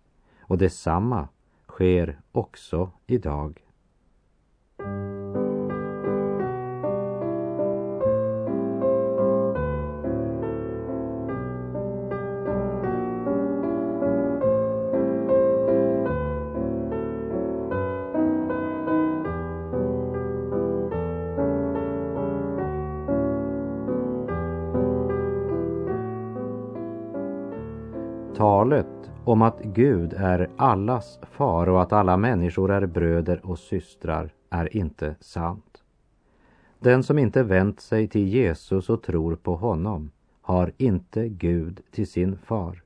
Och 0.40 0.58
detsamma 0.58 1.28
sker 1.78 2.18
också 2.32 2.90
idag. 3.06 3.67
Om 29.28 29.42
att 29.42 29.60
Gud 29.62 30.12
är 30.12 30.50
allas 30.56 31.18
far 31.22 31.68
och 31.68 31.82
att 31.82 31.92
alla 31.92 32.16
människor 32.16 32.70
är 32.70 32.86
bröder 32.86 33.46
och 33.46 33.58
systrar 33.58 34.32
är 34.50 34.76
inte 34.76 35.14
sant. 35.20 35.82
Den 36.78 37.02
som 37.02 37.18
inte 37.18 37.42
vänt 37.42 37.80
sig 37.80 38.08
till 38.08 38.28
Jesus 38.28 38.90
och 38.90 39.02
tror 39.02 39.36
på 39.36 39.56
honom 39.56 40.10
har 40.42 40.72
inte 40.76 41.28
Gud 41.28 41.80
till 41.90 42.06
sin 42.06 42.38
far. 42.38 42.82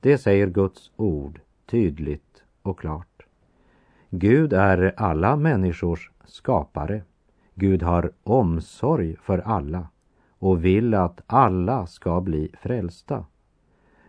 Det 0.00 0.18
säger 0.18 0.46
Guds 0.46 0.90
ord 0.96 1.40
tydligt 1.66 2.42
och 2.62 2.78
klart. 2.78 3.26
Gud 4.10 4.52
är 4.52 4.94
alla 4.96 5.36
människors 5.36 6.10
skapare. 6.24 7.02
Gud 7.54 7.82
har 7.82 8.12
omsorg 8.22 9.16
för 9.22 9.38
alla 9.38 9.88
och 10.38 10.64
vill 10.64 10.94
att 10.94 11.20
alla 11.26 11.86
ska 11.86 12.20
bli 12.20 12.50
frälsta. 12.60 13.24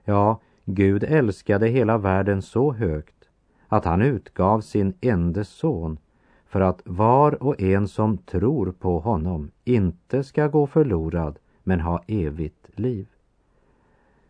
Ja, 0.04 0.40
Gud 0.70 1.04
älskade 1.04 1.68
hela 1.68 1.98
världen 1.98 2.42
så 2.42 2.74
högt 2.74 3.30
att 3.68 3.86
han 3.86 4.02
utgav 4.02 4.62
sin 4.62 4.94
enda 5.02 5.44
son 5.44 5.98
för 6.46 6.62
att 6.62 6.82
var 6.86 7.44
och 7.44 7.62
en 7.62 7.88
som 7.88 8.18
tror 8.18 8.72
på 8.72 9.00
honom 9.00 9.52
inte 9.64 10.24
ska 10.24 10.48
gå 10.48 10.68
förlorad 10.68 11.40
men 11.64 11.80
ha 11.80 12.04
evigt 12.08 12.70
liv. 12.76 13.08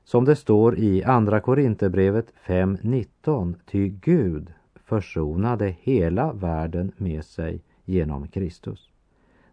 Som 0.03 0.25
det 0.25 0.35
står 0.35 0.77
i 0.77 1.03
Andra 1.03 1.39
Korinthierbrevet 1.39 2.33
5.19, 2.45 3.55
ty 3.65 3.89
Gud 3.89 4.53
försonade 4.75 5.75
hela 5.79 6.33
världen 6.33 6.91
med 6.97 7.25
sig 7.25 7.61
genom 7.85 8.27
Kristus. 8.27 8.89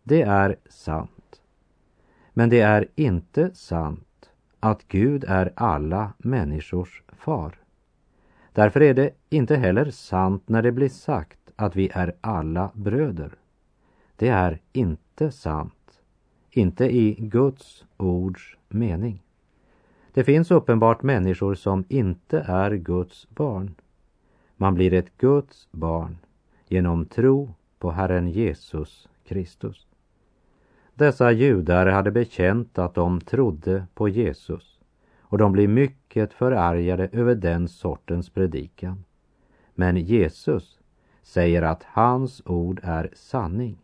Det 0.02 0.22
är 0.22 0.56
sant. 0.68 1.40
Men 2.32 2.50
det 2.50 2.60
är 2.60 2.88
inte 2.94 3.54
sant 3.54 4.03
att 4.64 4.88
Gud 4.88 5.24
är 5.28 5.52
alla 5.56 6.12
människors 6.18 7.02
far. 7.12 7.54
Därför 8.52 8.82
är 8.82 8.94
det 8.94 9.10
inte 9.30 9.56
heller 9.56 9.90
sant 9.90 10.48
när 10.48 10.62
det 10.62 10.72
blir 10.72 10.88
sagt 10.88 11.38
att 11.56 11.76
vi 11.76 11.90
är 11.94 12.14
alla 12.20 12.70
bröder. 12.74 13.34
Det 14.16 14.28
är 14.28 14.60
inte 14.72 15.30
sant. 15.30 16.00
Inte 16.50 16.96
i 16.96 17.16
Guds 17.18 17.84
ords 17.96 18.56
mening. 18.68 19.22
Det 20.12 20.24
finns 20.24 20.50
uppenbart 20.50 21.02
människor 21.02 21.54
som 21.54 21.84
inte 21.88 22.38
är 22.40 22.70
Guds 22.70 23.28
barn. 23.30 23.74
Man 24.56 24.74
blir 24.74 24.92
ett 24.92 25.18
Guds 25.18 25.68
barn 25.72 26.18
genom 26.68 27.06
tro 27.06 27.54
på 27.78 27.90
Herren 27.90 28.28
Jesus 28.28 29.08
Kristus. 29.24 29.86
Dessa 30.94 31.32
judar 31.32 31.86
hade 31.86 32.10
bekänt 32.10 32.78
att 32.78 32.94
de 32.94 33.20
trodde 33.20 33.86
på 33.94 34.08
Jesus 34.08 34.80
och 35.20 35.38
de 35.38 35.52
blir 35.52 35.68
mycket 35.68 36.32
förargade 36.32 37.08
över 37.12 37.34
den 37.34 37.68
sortens 37.68 38.30
predikan. 38.30 39.04
Men 39.74 39.96
Jesus 39.96 40.80
säger 41.22 41.62
att 41.62 41.82
hans 41.84 42.42
ord 42.46 42.80
är 42.82 43.10
sanning. 43.14 43.78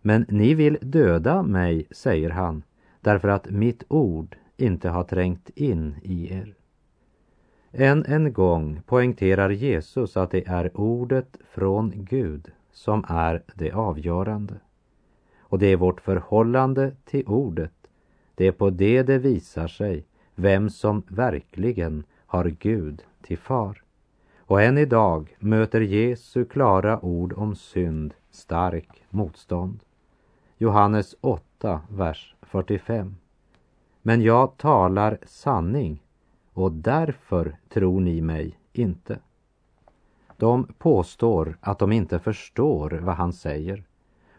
Men 0.00 0.26
ni 0.28 0.54
vill 0.54 0.78
döda 0.80 1.42
mig, 1.42 1.86
säger 1.90 2.30
han, 2.30 2.62
därför 3.00 3.28
att 3.28 3.50
mitt 3.50 3.84
ord 3.88 4.36
inte 4.56 4.88
har 4.88 5.04
trängt 5.04 5.50
in 5.54 5.94
i 6.02 6.34
er. 6.34 6.54
Än 7.72 8.04
en 8.04 8.32
gång 8.32 8.80
poängterar 8.86 9.50
Jesus 9.50 10.16
att 10.16 10.30
det 10.30 10.46
är 10.46 10.80
ordet 10.80 11.36
från 11.50 11.92
Gud 11.94 12.50
som 12.72 13.04
är 13.08 13.42
det 13.54 13.72
avgörande. 13.72 14.54
Och 15.54 15.60
det 15.60 15.66
är 15.66 15.76
vårt 15.76 16.00
förhållande 16.00 16.92
till 17.04 17.26
ordet. 17.26 17.72
Det 18.34 18.46
är 18.46 18.52
på 18.52 18.70
det 18.70 19.02
det 19.02 19.18
visar 19.18 19.68
sig 19.68 20.04
vem 20.34 20.70
som 20.70 21.02
verkligen 21.08 22.04
har 22.26 22.44
Gud 22.44 23.02
till 23.22 23.38
far. 23.38 23.82
Och 24.38 24.62
än 24.62 24.78
idag 24.78 25.36
möter 25.38 25.80
Jesu 25.80 26.44
klara 26.44 27.04
ord 27.04 27.32
om 27.32 27.56
synd 27.56 28.14
stark 28.30 29.04
motstånd. 29.10 29.80
Johannes 30.58 31.14
8, 31.20 31.80
vers 31.88 32.34
45. 32.42 33.16
Men 34.02 34.22
jag 34.22 34.56
talar 34.56 35.18
sanning 35.26 36.02
och 36.52 36.72
därför 36.72 37.56
tror 37.68 38.00
ni 38.00 38.20
mig 38.20 38.58
inte. 38.72 39.18
De 40.36 40.64
påstår 40.78 41.58
att 41.60 41.78
de 41.78 41.92
inte 41.92 42.18
förstår 42.18 42.90
vad 42.90 43.14
han 43.14 43.32
säger. 43.32 43.84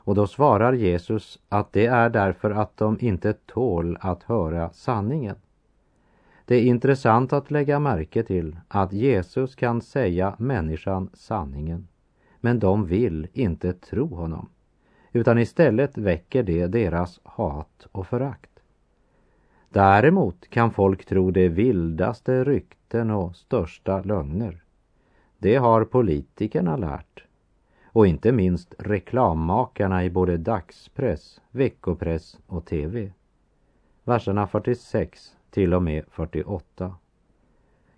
Och 0.06 0.16
då 0.16 0.28
svarar 0.28 0.74
Jesus 0.74 1.40
att 1.50 1.74
det 1.74 1.86
är 1.86 2.10
därför 2.10 2.52
att 2.52 2.78
de 2.78 2.98
inte 3.00 3.34
tål 3.34 3.98
att 4.02 4.24
höra 4.24 4.70
sanningen. 4.70 5.36
Det 6.46 6.56
är 6.56 6.62
intressant 6.62 7.34
att 7.34 7.52
lägga 7.52 7.80
märke 7.80 8.24
till 8.24 8.56
att 8.68 8.94
Jesus 8.94 9.56
kan 9.56 9.82
säga 9.82 10.36
människan 10.40 11.10
sanningen, 11.14 11.88
men 12.40 12.60
de 12.60 12.86
vill 12.86 13.28
inte 13.34 13.74
tro 13.74 14.16
honom, 14.16 14.50
utan 15.12 15.38
istället 15.40 15.98
väcker 15.98 16.44
det 16.44 16.68
deras 16.68 17.20
hat 17.24 17.88
och 17.92 18.08
förakt. 18.08 18.60
Däremot 19.70 20.50
kan 20.50 20.72
folk 20.72 21.06
tro 21.06 21.32
de 21.32 21.50
vildaste 21.50 22.44
rykten 22.44 23.12
och 23.12 23.36
största 23.36 24.02
lögner. 24.02 24.64
Det 25.38 25.56
har 25.56 25.86
politikerna 25.86 26.78
lärt. 26.78 27.25
Och 27.96 28.08
inte 28.08 28.32
minst 28.32 28.76
reklammakarna 28.80 30.04
i 30.04 30.10
både 30.10 30.38
dagspress, 30.38 31.42
veckopress 31.52 32.40
och 32.48 32.66
TV. 32.66 33.12
Verserna 34.04 34.48
46 34.48 35.36
till 35.50 35.74
och 35.74 35.84
med 35.84 36.06
48. 36.12 36.96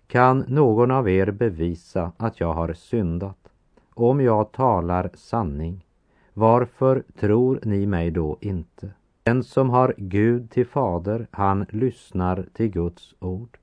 Kan 0.06 0.44
någon 0.48 0.90
av 0.90 1.08
er 1.08 1.30
bevisa 1.30 2.12
att 2.16 2.40
jag 2.40 2.54
har 2.54 2.72
syndat? 2.72 3.48
Om 3.94 4.20
jag 4.20 4.52
talar 4.52 5.10
sanning, 5.14 5.86
varför 6.34 7.02
tror 7.20 7.60
ni 7.62 7.86
mig 7.86 8.10
då 8.10 8.38
inte? 8.40 8.90
Den 9.22 9.44
som 9.44 9.70
har 9.70 9.94
Gud 9.96 10.50
till 10.50 10.66
fader, 10.66 11.26
han 11.30 11.66
lyssnar 11.68 12.46
till 12.52 12.70
Guds 12.70 13.14
ord. 13.18 13.58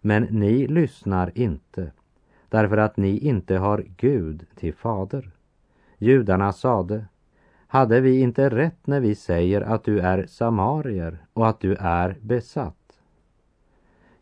Men 0.00 0.22
ni 0.22 0.66
lyssnar 0.66 1.38
inte, 1.38 1.92
därför 2.48 2.76
att 2.76 2.96
ni 2.96 3.18
inte 3.18 3.56
har 3.56 3.84
Gud 3.96 4.46
till 4.54 4.74
fader. 4.74 5.30
Judarna 5.98 6.52
sade, 6.52 7.04
hade 7.66 8.00
vi 8.00 8.20
inte 8.20 8.48
rätt 8.48 8.86
när 8.86 9.00
vi 9.00 9.14
säger 9.14 9.60
att 9.60 9.84
du 9.84 10.00
är 10.00 10.26
samarier 10.26 11.18
och 11.32 11.48
att 11.48 11.60
du 11.60 11.74
är 11.74 12.16
besatt? 12.20 12.74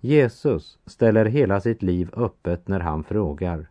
Jesus 0.01 0.79
ställer 0.87 1.25
hela 1.25 1.61
sitt 1.61 1.83
liv 1.83 2.11
öppet 2.13 2.69
när 2.69 2.81
han 2.81 3.05
frågar, 3.05 3.69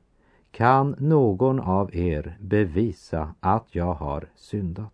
kan 0.51 0.95
någon 0.99 1.59
av 1.59 1.95
er 1.95 2.37
bevisa 2.39 3.35
att 3.39 3.67
jag 3.71 3.93
har 3.93 4.27
syndat? 4.35 4.93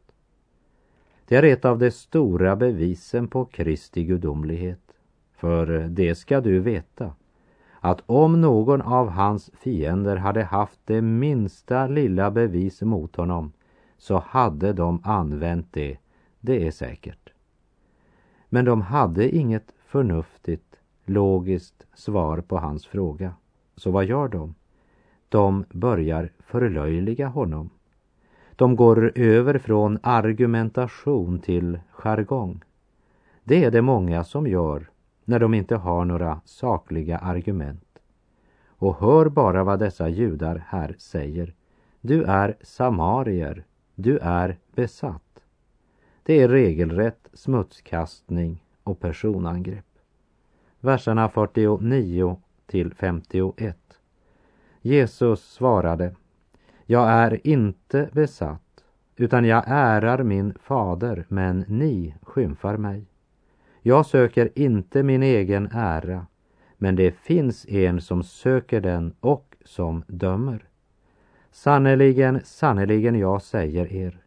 Det 1.25 1.35
är 1.35 1.43
ett 1.43 1.65
av 1.65 1.79
de 1.79 1.91
stora 1.91 2.55
bevisen 2.55 3.27
på 3.27 3.45
Kristi 3.45 4.03
gudomlighet. 4.03 4.79
För 5.35 5.67
det 5.67 6.15
ska 6.15 6.41
du 6.41 6.59
veta, 6.59 7.13
att 7.83 8.01
om 8.05 8.41
någon 8.41 8.81
av 8.81 9.09
hans 9.09 9.51
fiender 9.53 10.15
hade 10.15 10.43
haft 10.43 10.79
det 10.85 11.01
minsta 11.01 11.87
lilla 11.87 12.31
bevis 12.31 12.81
mot 12.81 13.15
honom 13.15 13.51
så 13.97 14.17
hade 14.17 14.73
de 14.73 15.01
använt 15.03 15.73
det, 15.73 15.97
det 16.39 16.67
är 16.67 16.71
säkert. 16.71 17.29
Men 18.49 18.65
de 18.65 18.81
hade 18.81 19.35
inget 19.35 19.73
förnuftigt, 19.85 20.75
logiskt 21.05 21.85
svar 21.93 22.41
på 22.41 22.57
hans 22.57 22.85
fråga. 22.85 23.33
Så 23.75 23.91
vad 23.91 24.05
gör 24.05 24.27
de? 24.27 24.55
De 25.29 25.65
börjar 25.69 26.31
förlöjliga 26.39 27.27
honom. 27.27 27.69
De 28.55 28.75
går 28.75 29.11
över 29.15 29.57
från 29.57 29.99
argumentation 30.03 31.39
till 31.39 31.79
jargong. 31.91 32.63
Det 33.43 33.63
är 33.63 33.71
det 33.71 33.81
många 33.81 34.23
som 34.23 34.47
gör 34.47 34.90
när 35.31 35.39
de 35.39 35.53
inte 35.53 35.75
har 35.75 36.05
några 36.05 36.41
sakliga 36.45 37.17
argument. 37.17 37.99
Och 38.67 38.95
hör 38.95 39.29
bara 39.29 39.63
vad 39.63 39.79
dessa 39.79 40.09
judar 40.09 40.65
här 40.67 40.95
säger. 40.97 41.53
Du 42.01 42.23
är 42.23 42.57
samarier, 42.61 43.65
du 43.95 44.17
är 44.17 44.57
besatt. 44.75 45.39
Det 46.23 46.41
är 46.41 46.49
regelrätt 46.49 47.29
smutskastning 47.33 48.63
och 48.83 48.99
personangrepp. 48.99 49.85
Verserna 50.79 51.29
49 51.29 52.41
till 52.65 52.93
51. 52.93 53.77
Jesus 54.81 55.41
svarade 55.41 56.15
jag 56.85 57.09
är 57.09 57.47
inte 57.47 58.09
besatt, 58.11 58.83
utan 59.15 59.45
jag 59.45 59.63
ärar 59.67 60.23
min 60.23 60.53
fader, 60.53 61.25
men 61.27 61.65
ni 61.67 62.15
skymfar 62.21 62.77
mig. 62.77 63.10
Jag 63.81 64.05
söker 64.05 64.49
inte 64.55 65.03
min 65.03 65.23
egen 65.23 65.69
ära, 65.71 66.27
men 66.77 66.95
det 66.95 67.11
finns 67.11 67.65
en 67.65 68.01
som 68.01 68.23
söker 68.23 68.81
den 68.81 69.13
och 69.19 69.55
som 69.65 70.03
dömer. 70.07 70.63
Sannerligen, 71.51 72.41
sannerligen, 72.43 73.15
jag 73.19 73.41
säger 73.41 73.93
er, 73.93 74.17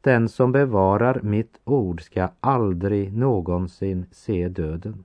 den 0.00 0.28
som 0.28 0.52
bevarar 0.52 1.20
mitt 1.22 1.60
ord 1.64 2.02
ska 2.02 2.28
aldrig 2.40 3.16
någonsin 3.16 4.06
se 4.10 4.48
döden. 4.48 5.04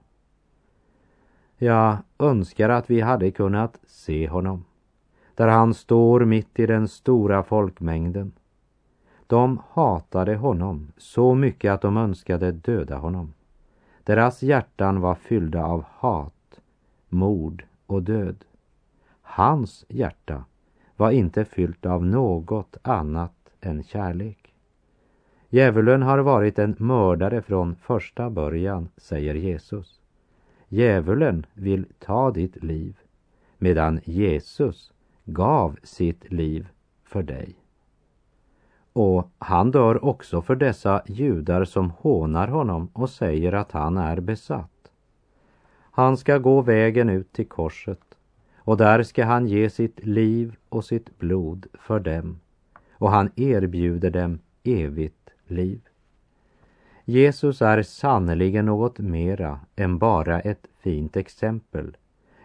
Jag 1.57 1.97
önskar 2.19 2.69
att 2.69 2.89
vi 2.89 3.01
hade 3.01 3.31
kunnat 3.31 3.79
se 3.87 4.27
honom 4.27 4.65
där 5.35 5.47
han 5.47 5.73
står 5.73 6.25
mitt 6.25 6.59
i 6.59 6.65
den 6.65 6.87
stora 6.87 7.43
folkmängden. 7.43 8.31
De 9.27 9.61
hatade 9.69 10.35
honom 10.35 10.91
så 10.97 11.35
mycket 11.35 11.71
att 11.71 11.81
de 11.81 11.97
önskade 11.97 12.51
döda 12.51 12.97
honom. 12.97 13.33
Deras 14.05 14.43
hjärtan 14.43 15.01
var 15.01 15.15
fyllda 15.15 15.65
av 15.65 15.83
hat, 15.87 16.59
mord 17.09 17.65
och 17.85 18.03
död. 18.03 18.45
Hans 19.21 19.85
hjärta 19.89 20.45
var 20.95 21.11
inte 21.11 21.45
fyllt 21.45 21.85
av 21.85 22.05
något 22.05 22.77
annat 22.81 23.49
än 23.61 23.83
kärlek. 23.83 24.53
Djävulen 25.49 26.01
har 26.01 26.19
varit 26.19 26.59
en 26.59 26.75
mördare 26.79 27.41
från 27.41 27.75
första 27.75 28.29
början, 28.29 28.89
säger 28.97 29.35
Jesus. 29.35 29.99
Djävulen 30.67 31.45
vill 31.53 31.85
ta 31.99 32.31
ditt 32.31 32.63
liv, 32.63 32.97
medan 33.57 33.99
Jesus 34.03 34.93
gav 35.23 35.77
sitt 35.83 36.31
liv 36.31 36.67
för 37.03 37.23
dig. 37.23 37.55
Och 38.95 39.29
han 39.37 39.71
dör 39.71 40.05
också 40.05 40.41
för 40.41 40.55
dessa 40.55 41.01
judar 41.05 41.65
som 41.65 41.89
hånar 41.89 42.47
honom 42.47 42.89
och 42.93 43.09
säger 43.09 43.53
att 43.53 43.71
han 43.71 43.97
är 43.97 44.19
besatt. 44.19 44.91
Han 45.91 46.17
ska 46.17 46.37
gå 46.37 46.61
vägen 46.61 47.09
ut 47.09 47.33
till 47.33 47.47
korset 47.47 48.17
och 48.57 48.77
där 48.77 49.03
ska 49.03 49.25
han 49.25 49.47
ge 49.47 49.69
sitt 49.69 50.05
liv 50.05 50.55
och 50.69 50.85
sitt 50.85 51.17
blod 51.17 51.65
för 51.73 51.99
dem 51.99 52.39
och 52.93 53.11
han 53.11 53.31
erbjuder 53.35 54.09
dem 54.09 54.39
evigt 54.63 55.29
liv. 55.47 55.81
Jesus 57.05 57.61
är 57.61 57.81
sannerligen 57.81 58.65
något 58.65 58.99
mera 58.99 59.59
än 59.75 59.97
bara 59.97 60.39
ett 60.39 60.67
fint 60.79 61.17
exempel 61.17 61.97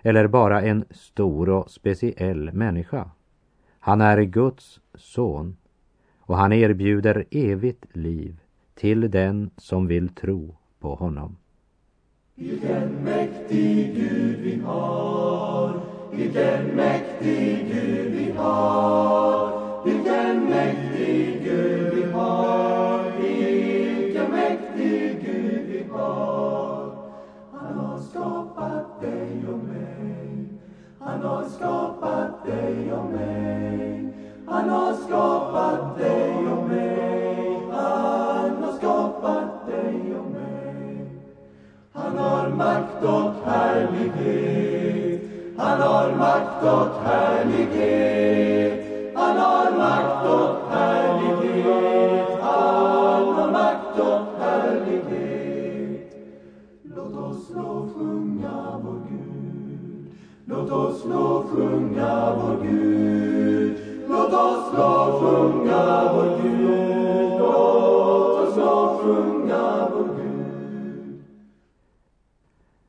eller 0.02 0.26
bara 0.26 0.62
en 0.62 0.84
stor 0.90 1.48
och 1.48 1.70
speciell 1.70 2.52
människa. 2.52 3.10
Han 3.78 4.00
är 4.00 4.22
Guds 4.22 4.80
son 4.94 5.56
och 6.30 6.36
han 6.36 6.52
erbjuder 6.52 7.24
evigt 7.30 7.96
liv 7.96 8.40
till 8.74 9.10
den 9.10 9.50
som 9.56 9.86
vill 9.86 10.08
tro 10.08 10.56
på 10.80 10.94
honom. 10.94 11.36
Vilken 12.34 13.04
mäktig 13.04 13.94
Gud 13.94 14.38
vi 14.40 14.60
har, 14.64 15.80
vilken 16.12 16.66
mäktig 16.66 17.66
Gud 17.72 18.12
vi 18.12 18.32
har, 18.36 19.84
vilken 19.84 20.44
mäktig 20.44 21.42
Gud 21.44 21.94
vi 21.94 22.12
har, 22.12 23.12
vilken 23.20 24.30
mäktig 24.30 25.24
Gud 25.24 25.66
vi 25.68 25.84
har. 25.90 26.94
Han 27.52 27.78
har 27.78 27.98
skapat 27.98 29.00
dig 29.00 29.44
och 29.52 29.58
mig, 29.58 30.48
han 30.98 31.22
har 31.22 31.44
skapat 31.44 32.46
dig 32.46 32.92
och 32.92 33.12
mig, 33.12 33.89
han 34.50 34.68
har 34.68 34.94
skapat 34.94 35.98
dig 35.98 36.48
och 36.48 36.68
mig, 36.68 37.58
han 37.72 38.62
har 38.62 38.72
skapat 38.72 39.66
dig 39.66 40.14
och 40.18 40.30
mig. 40.30 41.06
Han 41.92 42.18
har 42.18 42.48
makt 42.48 43.04
och 43.04 43.50
härlighet. 43.50 45.20
Han 45.58 45.80
har 45.80 46.16
makt 46.16 46.64
och 46.64 47.02
härlighet. 47.04 48.84
Han 49.16 49.36
har 49.36 49.70
makt 49.76 50.26
och 50.26 50.74
härlighet. 50.74 52.40
Han 52.40 53.34
har 53.34 53.52
makt 53.52 53.98
och 54.00 54.42
härlighet. 54.42 56.14
Låt 56.82 57.16
oss 57.16 57.50
lovsjunga 57.54 58.80
vår 58.84 59.00
Gud. 59.08 60.12
Låt 60.44 60.70
oss 60.70 61.04
lovsjunga 61.04 62.34
vår 62.36 62.56
Gud. 62.62 63.89
Låt 64.20 64.32
oss 64.32 64.72
lovsjunga 64.72 66.12
vår 66.14 66.42
Gud. 66.42 67.38
Låt 67.38 68.48
oss 68.48 68.56
lovsjunga 68.56 69.88
vår 69.92 70.16
Gud. 70.16 71.22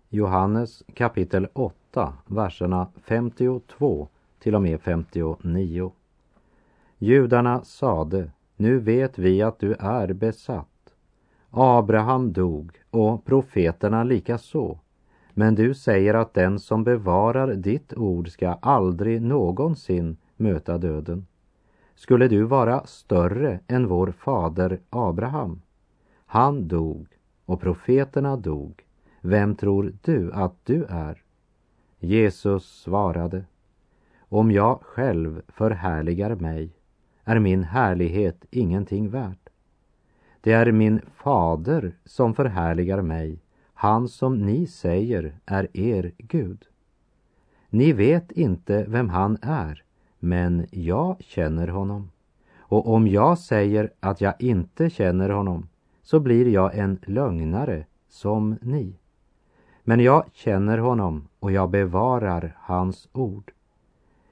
Johannes 0.10 0.84
kapitel 0.94 1.48
8, 1.54 2.14
verserna 2.26 2.88
52 3.04 4.08
till 4.40 4.56
och 4.56 4.62
med 4.62 4.82
59. 4.82 5.92
Judarna 6.98 7.62
sade, 7.64 8.32
nu 8.56 8.80
vet 8.80 9.18
vi 9.18 9.42
att 9.42 9.60
du 9.60 9.74
är 9.80 10.14
besatt. 10.14 10.94
Abraham 11.50 12.34
dog 12.34 12.72
och 12.90 13.26
profeterna 13.26 14.04
likaså. 14.04 14.80
Men 15.34 15.56
du 15.56 15.74
säger 15.74 16.14
att 16.14 16.34
den 16.34 16.60
som 16.60 16.84
bevarar 16.84 17.54
ditt 17.54 17.94
ord 17.94 18.30
ska 18.30 18.50
aldrig 18.50 19.22
någonsin 19.22 20.18
möta 20.42 20.78
döden. 20.78 21.26
Skulle 21.96 22.28
du 22.28 22.44
vara 22.44 22.86
större 22.86 23.60
än 23.68 23.88
vår 23.88 24.12
fader 24.12 24.80
Abraham? 24.90 25.62
Han 26.26 26.68
dog 26.68 27.08
och 27.46 27.62
profeterna 27.62 28.38
dog. 28.38 28.84
Vem 29.22 29.56
tror 29.56 29.94
du 30.02 30.32
att 30.32 30.56
du 30.66 30.86
är? 30.90 31.24
Jesus 32.00 32.82
svarade, 32.82 33.46
om 34.20 34.52
jag 34.52 34.80
själv 34.82 35.42
förhärligar 35.48 36.36
mig 36.36 36.70
är 37.24 37.40
min 37.40 37.64
härlighet 37.64 38.46
ingenting 38.52 39.10
värt. 39.10 39.50
Det 40.42 40.52
är 40.52 40.72
min 40.72 41.02
fader 41.16 41.96
som 42.06 42.34
förhärligar 42.34 43.02
mig, 43.02 43.40
han 43.74 44.08
som 44.08 44.46
ni 44.46 44.68
säger 44.68 45.36
är 45.46 45.78
er 45.78 46.12
Gud. 46.18 46.66
Ni 47.70 47.94
vet 47.94 48.32
inte 48.32 48.86
vem 48.88 49.10
han 49.10 49.38
är, 49.42 49.84
men 50.24 50.66
jag 50.72 51.16
känner 51.20 51.68
honom. 51.68 52.12
Och 52.60 52.94
om 52.94 53.08
jag 53.08 53.38
säger 53.38 53.94
att 54.00 54.22
jag 54.22 54.34
inte 54.40 54.90
känner 54.90 55.30
honom 55.30 55.68
så 56.02 56.20
blir 56.20 56.48
jag 56.48 56.78
en 56.78 57.00
lögnare 57.06 57.86
som 58.10 58.58
ni. 58.62 59.00
Men 59.84 60.00
jag 60.00 60.26
känner 60.34 60.78
honom 60.78 61.28
och 61.40 61.52
jag 61.52 61.70
bevarar 61.70 62.56
hans 62.60 63.10
ord. 63.12 63.52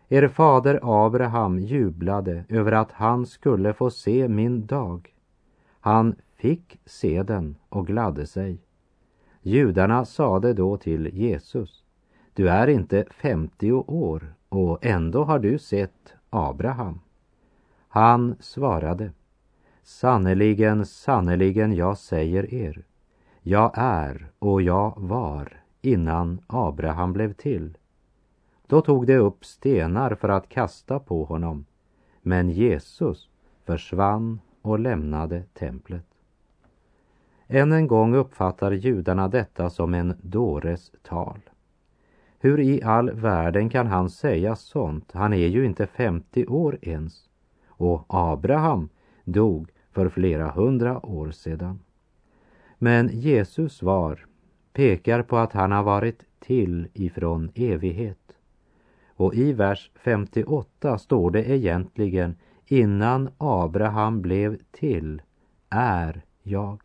Er 0.09 0.27
fader 0.27 0.79
Abraham 0.83 1.59
jublade 1.59 2.43
över 2.49 2.71
att 2.71 2.91
han 2.91 3.25
skulle 3.25 3.73
få 3.73 3.89
se 3.89 4.27
min 4.27 4.65
dag. 4.65 5.13
Han 5.79 6.15
fick 6.35 6.79
se 6.85 7.23
den 7.23 7.55
och 7.69 7.87
gladde 7.87 8.27
sig. 8.27 8.57
Judarna 9.41 10.05
sade 10.05 10.53
då 10.53 10.77
till 10.77 11.09
Jesus, 11.13 11.83
du 12.39 12.49
är 12.49 12.67
inte 12.67 13.05
50 13.09 13.71
år 13.71 14.33
och 14.49 14.85
ändå 14.85 15.23
har 15.23 15.39
du 15.39 15.59
sett 15.59 16.13
Abraham. 16.29 16.99
Han 17.87 18.35
svarade, 18.39 19.11
sannerligen, 19.83 20.85
sannerligen, 20.85 21.73
jag 21.73 21.97
säger 21.97 22.53
er, 22.53 22.83
jag 23.41 23.71
är 23.75 24.31
och 24.39 24.61
jag 24.61 24.93
var 24.97 25.61
innan 25.81 26.41
Abraham 26.47 27.13
blev 27.13 27.33
till. 27.33 27.77
Då 28.67 28.81
tog 28.81 29.07
de 29.07 29.17
upp 29.17 29.45
stenar 29.45 30.15
för 30.15 30.29
att 30.29 30.49
kasta 30.49 30.99
på 30.99 31.23
honom, 31.23 31.65
men 32.21 32.49
Jesus 32.49 33.29
försvann 33.65 34.39
och 34.61 34.79
lämnade 34.79 35.43
templet. 35.53 36.05
Än 37.47 37.71
en 37.71 37.87
gång 37.87 38.15
uppfattar 38.15 38.71
judarna 38.71 39.27
detta 39.27 39.69
som 39.69 39.93
en 39.93 40.13
dåres 40.21 40.91
tal. 41.03 41.39
Hur 42.41 42.59
i 42.59 42.83
all 42.83 43.11
världen 43.11 43.69
kan 43.69 43.87
han 43.87 44.09
säga 44.09 44.55
sånt? 44.55 45.11
Han 45.11 45.33
är 45.33 45.47
ju 45.47 45.65
inte 45.65 45.87
50 45.87 46.45
år 46.45 46.79
ens. 46.81 47.29
Och 47.67 48.05
Abraham 48.07 48.89
dog 49.23 49.69
för 49.91 50.09
flera 50.09 50.51
hundra 50.51 51.05
år 51.05 51.31
sedan. 51.31 51.79
Men 52.77 53.09
Jesus 53.13 53.73
svar 53.73 54.25
pekar 54.73 55.21
på 55.21 55.37
att 55.37 55.53
han 55.53 55.71
har 55.71 55.83
varit 55.83 56.23
till 56.39 56.87
ifrån 56.93 57.51
evighet. 57.55 58.35
Och 59.07 59.35
i 59.35 59.53
vers 59.53 59.91
58 59.95 60.97
står 60.97 61.31
det 61.31 61.49
egentligen 61.49 62.35
innan 62.65 63.29
Abraham 63.37 64.21
blev 64.21 64.57
till 64.71 65.21
är 65.69 66.21
jag. 66.43 66.81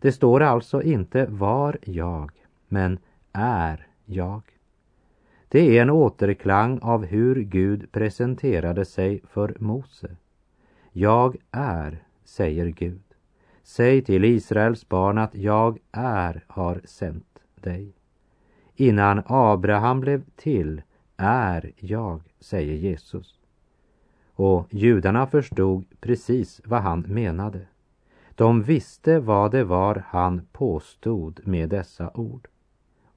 Det 0.00 0.12
står 0.12 0.40
alltså 0.40 0.82
inte 0.82 1.26
var 1.26 1.78
jag, 1.82 2.30
men 2.68 2.98
är 3.32 3.86
jag. 4.04 4.42
Det 5.48 5.78
är 5.78 5.82
en 5.82 5.90
återklang 5.90 6.78
av 6.82 7.04
hur 7.04 7.42
Gud 7.42 7.92
presenterade 7.92 8.84
sig 8.84 9.20
för 9.28 9.56
Mose. 9.58 10.16
Jag 10.92 11.36
är, 11.50 12.02
säger 12.24 12.66
Gud. 12.66 13.02
Säg 13.62 14.02
till 14.02 14.24
Israels 14.24 14.88
barn 14.88 15.18
att 15.18 15.34
jag 15.34 15.78
är 15.92 16.44
har 16.46 16.80
sänt 16.84 17.38
dig. 17.54 17.92
Innan 18.76 19.22
Abraham 19.26 20.00
blev 20.00 20.22
till 20.36 20.82
är 21.16 21.72
jag, 21.76 22.20
säger 22.40 22.74
Jesus. 22.74 23.40
Och 24.34 24.66
judarna 24.70 25.26
förstod 25.26 25.84
precis 26.00 26.60
vad 26.64 26.82
han 26.82 27.00
menade. 27.00 27.60
De 28.34 28.62
visste 28.62 29.20
vad 29.20 29.50
det 29.50 29.64
var 29.64 30.04
han 30.08 30.46
påstod 30.52 31.40
med 31.46 31.68
dessa 31.68 32.10
ord. 32.14 32.48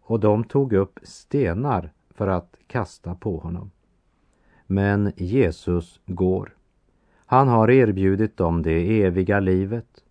Och 0.08 0.20
de 0.20 0.44
tog 0.44 0.74
upp 0.74 1.00
stenar 1.04 1.92
för 2.10 2.28
att 2.28 2.56
kasta 2.68 3.16
på 3.16 3.38
honom. 3.38 3.72
Men 4.68 5.12
Jesus 5.16 6.00
går. 6.06 6.56
Han 7.26 7.48
har 7.48 7.70
erbjudit 7.70 8.38
dem 8.38 8.62
det 8.62 9.04
eviga 9.04 9.40
livet 9.40 10.04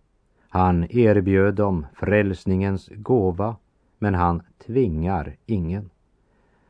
han 0.49 0.85
erbjöd 0.89 1.55
dem 1.55 1.85
frälsningens 1.93 2.89
gåva, 2.95 3.55
men 3.97 4.15
han 4.15 4.41
tvingar 4.65 5.35
ingen. 5.45 5.89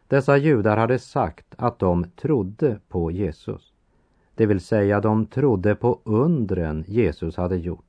Dessa 0.08 0.38
judar 0.38 0.78
hade 0.78 1.00
sagt 1.00 1.56
att 1.58 1.80
de 1.80 2.06
trodde 2.16 2.80
på 2.88 3.12
Jesus. 3.12 3.74
Det 4.36 4.46
vill 4.46 4.60
säga, 4.60 5.02
de 5.02 5.26
trodde 5.26 5.76
på 5.76 6.00
undren 6.04 6.84
Jesus 6.88 7.38
hade 7.38 7.58
gjort. 7.58 7.87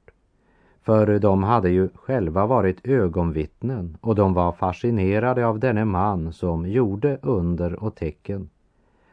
För 0.89 1.19
de 1.19 1.43
hade 1.43 1.71
ju 1.71 1.89
själva 1.95 2.47
varit 2.47 2.87
ögonvittnen 2.87 3.97
och 4.01 4.15
de 4.15 4.35
var 4.35 4.53
fascinerade 4.53 5.47
av 5.47 5.59
denne 5.59 5.85
man 5.85 6.33
som 6.33 6.69
gjorde 6.69 7.19
under 7.23 7.85
och 7.85 7.95
tecken. 7.95 8.51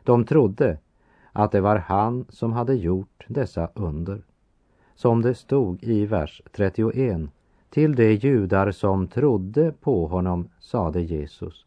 De 0.04 0.26
trodde 0.26 0.78
att 1.32 1.52
det 1.52 1.62
var 1.62 1.76
han 1.76 2.26
som 2.30 2.54
hade 2.54 2.74
gjort 2.74 3.26
dessa 3.28 3.70
under. 3.74 4.22
Som 4.94 5.22
det 5.22 5.36
stod 5.36 5.84
i 5.84 6.06
vers 6.06 6.42
31. 6.52 7.22
Till 7.70 7.96
de 7.96 8.14
judar 8.14 8.72
som 8.72 9.08
trodde 9.08 9.72
på 9.72 10.08
honom 10.08 10.50
sade 10.60 11.02
Jesus. 11.02 11.66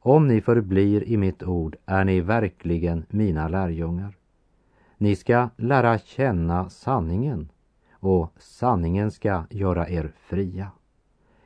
Om 0.00 0.28
ni 0.28 0.40
förblir 0.40 1.08
i 1.08 1.16
mitt 1.16 1.42
ord 1.42 1.76
är 1.86 2.04
ni 2.04 2.20
verkligen 2.20 3.04
mina 3.08 3.48
lärjungar. 3.48 4.16
Ni 4.98 5.16
ska 5.16 5.48
lära 5.56 5.98
känna 5.98 6.68
sanningen 6.68 7.48
och 8.00 8.32
sanningen 8.38 9.10
ska 9.10 9.44
göra 9.50 9.88
er 9.88 10.12
fria. 10.16 10.70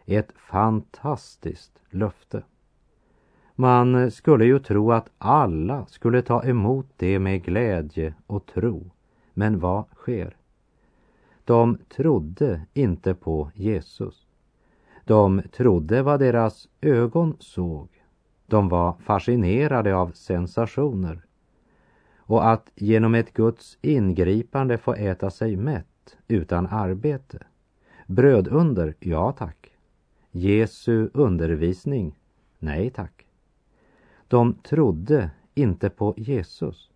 Ett 0.07 0.33
fantastiskt 0.37 1.83
löfte. 1.91 2.43
Man 3.55 4.11
skulle 4.11 4.45
ju 4.45 4.59
tro 4.59 4.93
att 4.93 5.11
alla 5.19 5.87
skulle 5.87 6.23
ta 6.23 6.45
emot 6.45 6.87
det 6.97 7.19
med 7.19 7.45
glädje 7.45 8.15
och 8.27 8.47
tro. 8.47 8.91
Men 9.35 9.59
vad 9.59 9.85
sker? 9.95 10.37
De 11.45 11.79
trodde 11.89 12.67
inte 12.73 13.15
på 13.15 13.51
Jesus. 13.55 14.27
De 15.05 15.43
trodde 15.53 16.03
vad 16.03 16.21
deras 16.21 16.69
ögon 16.81 17.37
såg. 17.39 17.89
De 18.47 18.69
var 18.69 18.93
fascinerade 18.93 19.95
av 19.95 20.11
sensationer. 20.11 21.23
Och 22.17 22.51
att 22.51 22.71
genom 22.75 23.15
ett 23.15 23.33
Guds 23.33 23.79
ingripande 23.81 24.79
få 24.79 24.95
äta 24.95 25.31
sig 25.31 25.57
mätt 25.57 25.90
utan 26.29 26.67
arbete. 26.67 27.39
Brödunder, 28.07 28.95
ja 29.01 29.33
tack. 29.33 29.73
Jesu 30.31 31.09
undervisning, 31.15 32.19
nej 32.59 32.91
tack. 32.91 33.27
De 34.29 34.55
trodde 34.55 35.31
inte 35.55 35.91
på 35.91 36.15
Jesus. 36.17 36.91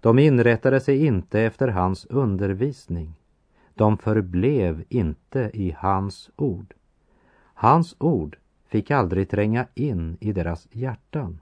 De 0.00 0.18
inrättade 0.18 0.80
sig 0.80 1.06
inte 1.06 1.40
efter 1.40 1.68
hans 1.68 2.04
undervisning. 2.04 3.20
De 3.74 3.98
förblev 3.98 4.84
inte 4.88 5.50
i 5.54 5.74
hans 5.78 6.30
ord. 6.36 6.74
Hans 7.54 7.96
ord 7.98 8.38
fick 8.66 8.90
aldrig 8.90 9.30
tränga 9.30 9.66
in 9.74 10.16
i 10.20 10.32
deras 10.32 10.68
hjärtan. 10.72 11.40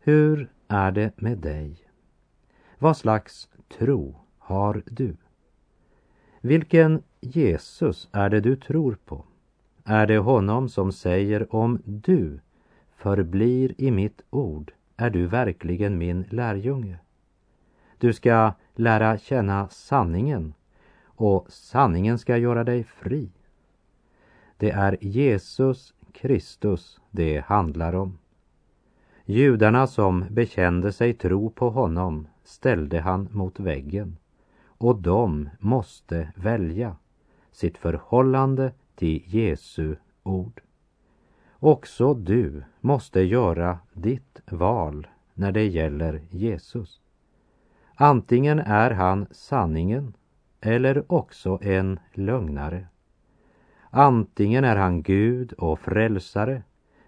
Hur 0.00 0.50
är 0.68 0.92
det 0.92 1.20
med 1.20 1.38
dig? 1.38 1.76
Vad 2.78 2.96
slags 2.96 3.48
tro 3.78 4.16
har 4.38 4.82
du? 4.86 5.16
Vilken 6.44 7.02
Jesus 7.20 8.08
är 8.12 8.30
det 8.30 8.40
du 8.40 8.56
tror 8.56 8.98
på? 9.04 9.24
Är 9.84 10.06
det 10.06 10.18
honom 10.18 10.68
som 10.68 10.92
säger 10.92 11.54
om 11.54 11.82
du 11.84 12.40
förblir 12.96 13.74
i 13.78 13.90
mitt 13.90 14.22
ord 14.30 14.72
är 14.96 15.10
du 15.10 15.26
verkligen 15.26 15.98
min 15.98 16.24
lärjunge? 16.30 16.98
Du 17.98 18.12
ska 18.12 18.52
lära 18.74 19.18
känna 19.18 19.68
sanningen 19.68 20.54
och 21.04 21.46
sanningen 21.48 22.18
ska 22.18 22.36
göra 22.36 22.64
dig 22.64 22.84
fri. 22.84 23.30
Det 24.56 24.70
är 24.70 24.96
Jesus 25.00 25.94
Kristus 26.12 27.00
det 27.10 27.40
handlar 27.40 27.94
om. 27.94 28.18
Judarna 29.24 29.86
som 29.86 30.24
bekände 30.30 30.92
sig 30.92 31.14
tro 31.14 31.50
på 31.50 31.70
honom 31.70 32.28
ställde 32.42 33.00
han 33.00 33.28
mot 33.32 33.60
väggen 33.60 34.16
och 34.78 34.96
de 34.96 35.48
måste 35.58 36.32
välja 36.36 36.96
sitt 37.52 37.78
förhållande 37.78 38.72
till 38.94 39.22
Jesu 39.26 39.96
ord. 40.22 40.60
Också 41.58 42.14
du 42.14 42.64
måste 42.80 43.20
göra 43.20 43.78
ditt 43.92 44.40
val 44.46 45.06
när 45.34 45.52
det 45.52 45.66
gäller 45.66 46.20
Jesus. 46.30 47.00
Antingen 47.94 48.58
är 48.58 48.90
han 48.90 49.26
sanningen 49.30 50.14
eller 50.60 51.12
också 51.12 51.58
en 51.62 51.98
lögnare. 52.12 52.86
Antingen 53.90 54.64
är 54.64 54.76
han 54.76 55.02
Gud 55.02 55.52
och 55.52 55.80
frälsare 55.80 56.62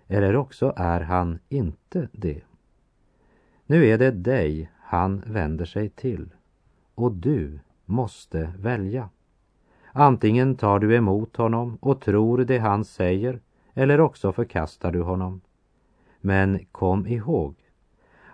eller 0.08 0.36
också 0.36 0.72
är 0.76 1.00
han 1.00 1.38
inte 1.48 2.08
det. 2.12 2.42
Nu 3.66 3.86
är 3.86 3.98
det 3.98 4.10
dig 4.10 4.70
han 4.80 5.22
vänder 5.26 5.64
sig 5.64 5.88
till 5.88 6.28
och 6.96 7.12
du 7.12 7.58
måste 7.84 8.52
välja. 8.58 9.08
Antingen 9.92 10.54
tar 10.54 10.78
du 10.78 10.96
emot 10.96 11.36
honom 11.36 11.78
och 11.80 12.00
tror 12.00 12.38
det 12.38 12.58
han 12.58 12.84
säger 12.84 13.40
eller 13.74 14.00
också 14.00 14.32
förkastar 14.32 14.92
du 14.92 15.02
honom. 15.02 15.40
Men 16.20 16.64
kom 16.72 17.06
ihåg 17.06 17.54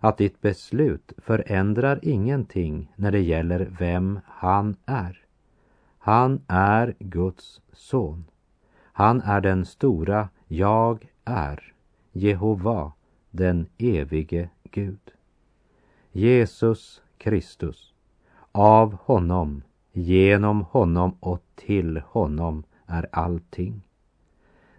att 0.00 0.18
ditt 0.18 0.40
beslut 0.40 1.12
förändrar 1.18 1.98
ingenting 2.02 2.92
när 2.96 3.12
det 3.12 3.20
gäller 3.20 3.74
vem 3.78 4.20
han 4.26 4.76
är. 4.86 5.24
Han 5.98 6.40
är 6.46 6.94
Guds 6.98 7.60
son. 7.72 8.24
Han 8.92 9.20
är 9.20 9.40
den 9.40 9.64
stora 9.64 10.28
Jag 10.46 11.06
är, 11.24 11.74
Jehova, 12.12 12.92
den 13.30 13.66
evige 13.78 14.50
Gud. 14.70 15.10
Jesus 16.12 17.02
Kristus, 17.18 17.91
av 18.52 18.96
honom, 19.04 19.62
genom 19.92 20.62
honom 20.62 21.16
och 21.20 21.42
till 21.54 22.02
honom 22.06 22.64
är 22.86 23.06
allting. 23.12 23.82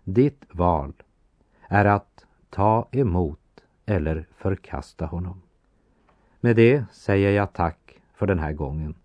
Ditt 0.04 0.46
val 0.52 0.94
är 1.68 1.86
att 1.86 2.26
ta 2.50 2.88
emot 2.92 3.40
eller 3.86 4.28
förkasta 4.38 5.06
honom. 5.06 5.42
Med 6.40 6.56
det 6.56 6.86
säger 6.92 7.32
jag 7.32 7.54
tack 7.54 8.00
för 8.14 8.28
den 8.28 8.40
här 8.40 8.54
gången. 8.54 8.96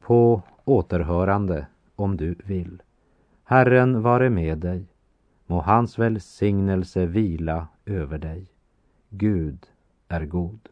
På 0.00 0.42
återhörande 0.64 1.66
om 1.96 2.16
du 2.16 2.34
vill. 2.44 2.82
Herren 3.44 4.02
vare 4.02 4.30
med 4.30 4.58
dig. 4.58 4.86
Må 5.46 5.60
hans 5.60 5.98
välsignelse 5.98 7.06
vila 7.06 7.68
över 7.86 8.18
dig. 8.18 8.46
Gud 9.08 9.66
är 10.08 10.24
god. 10.24 10.68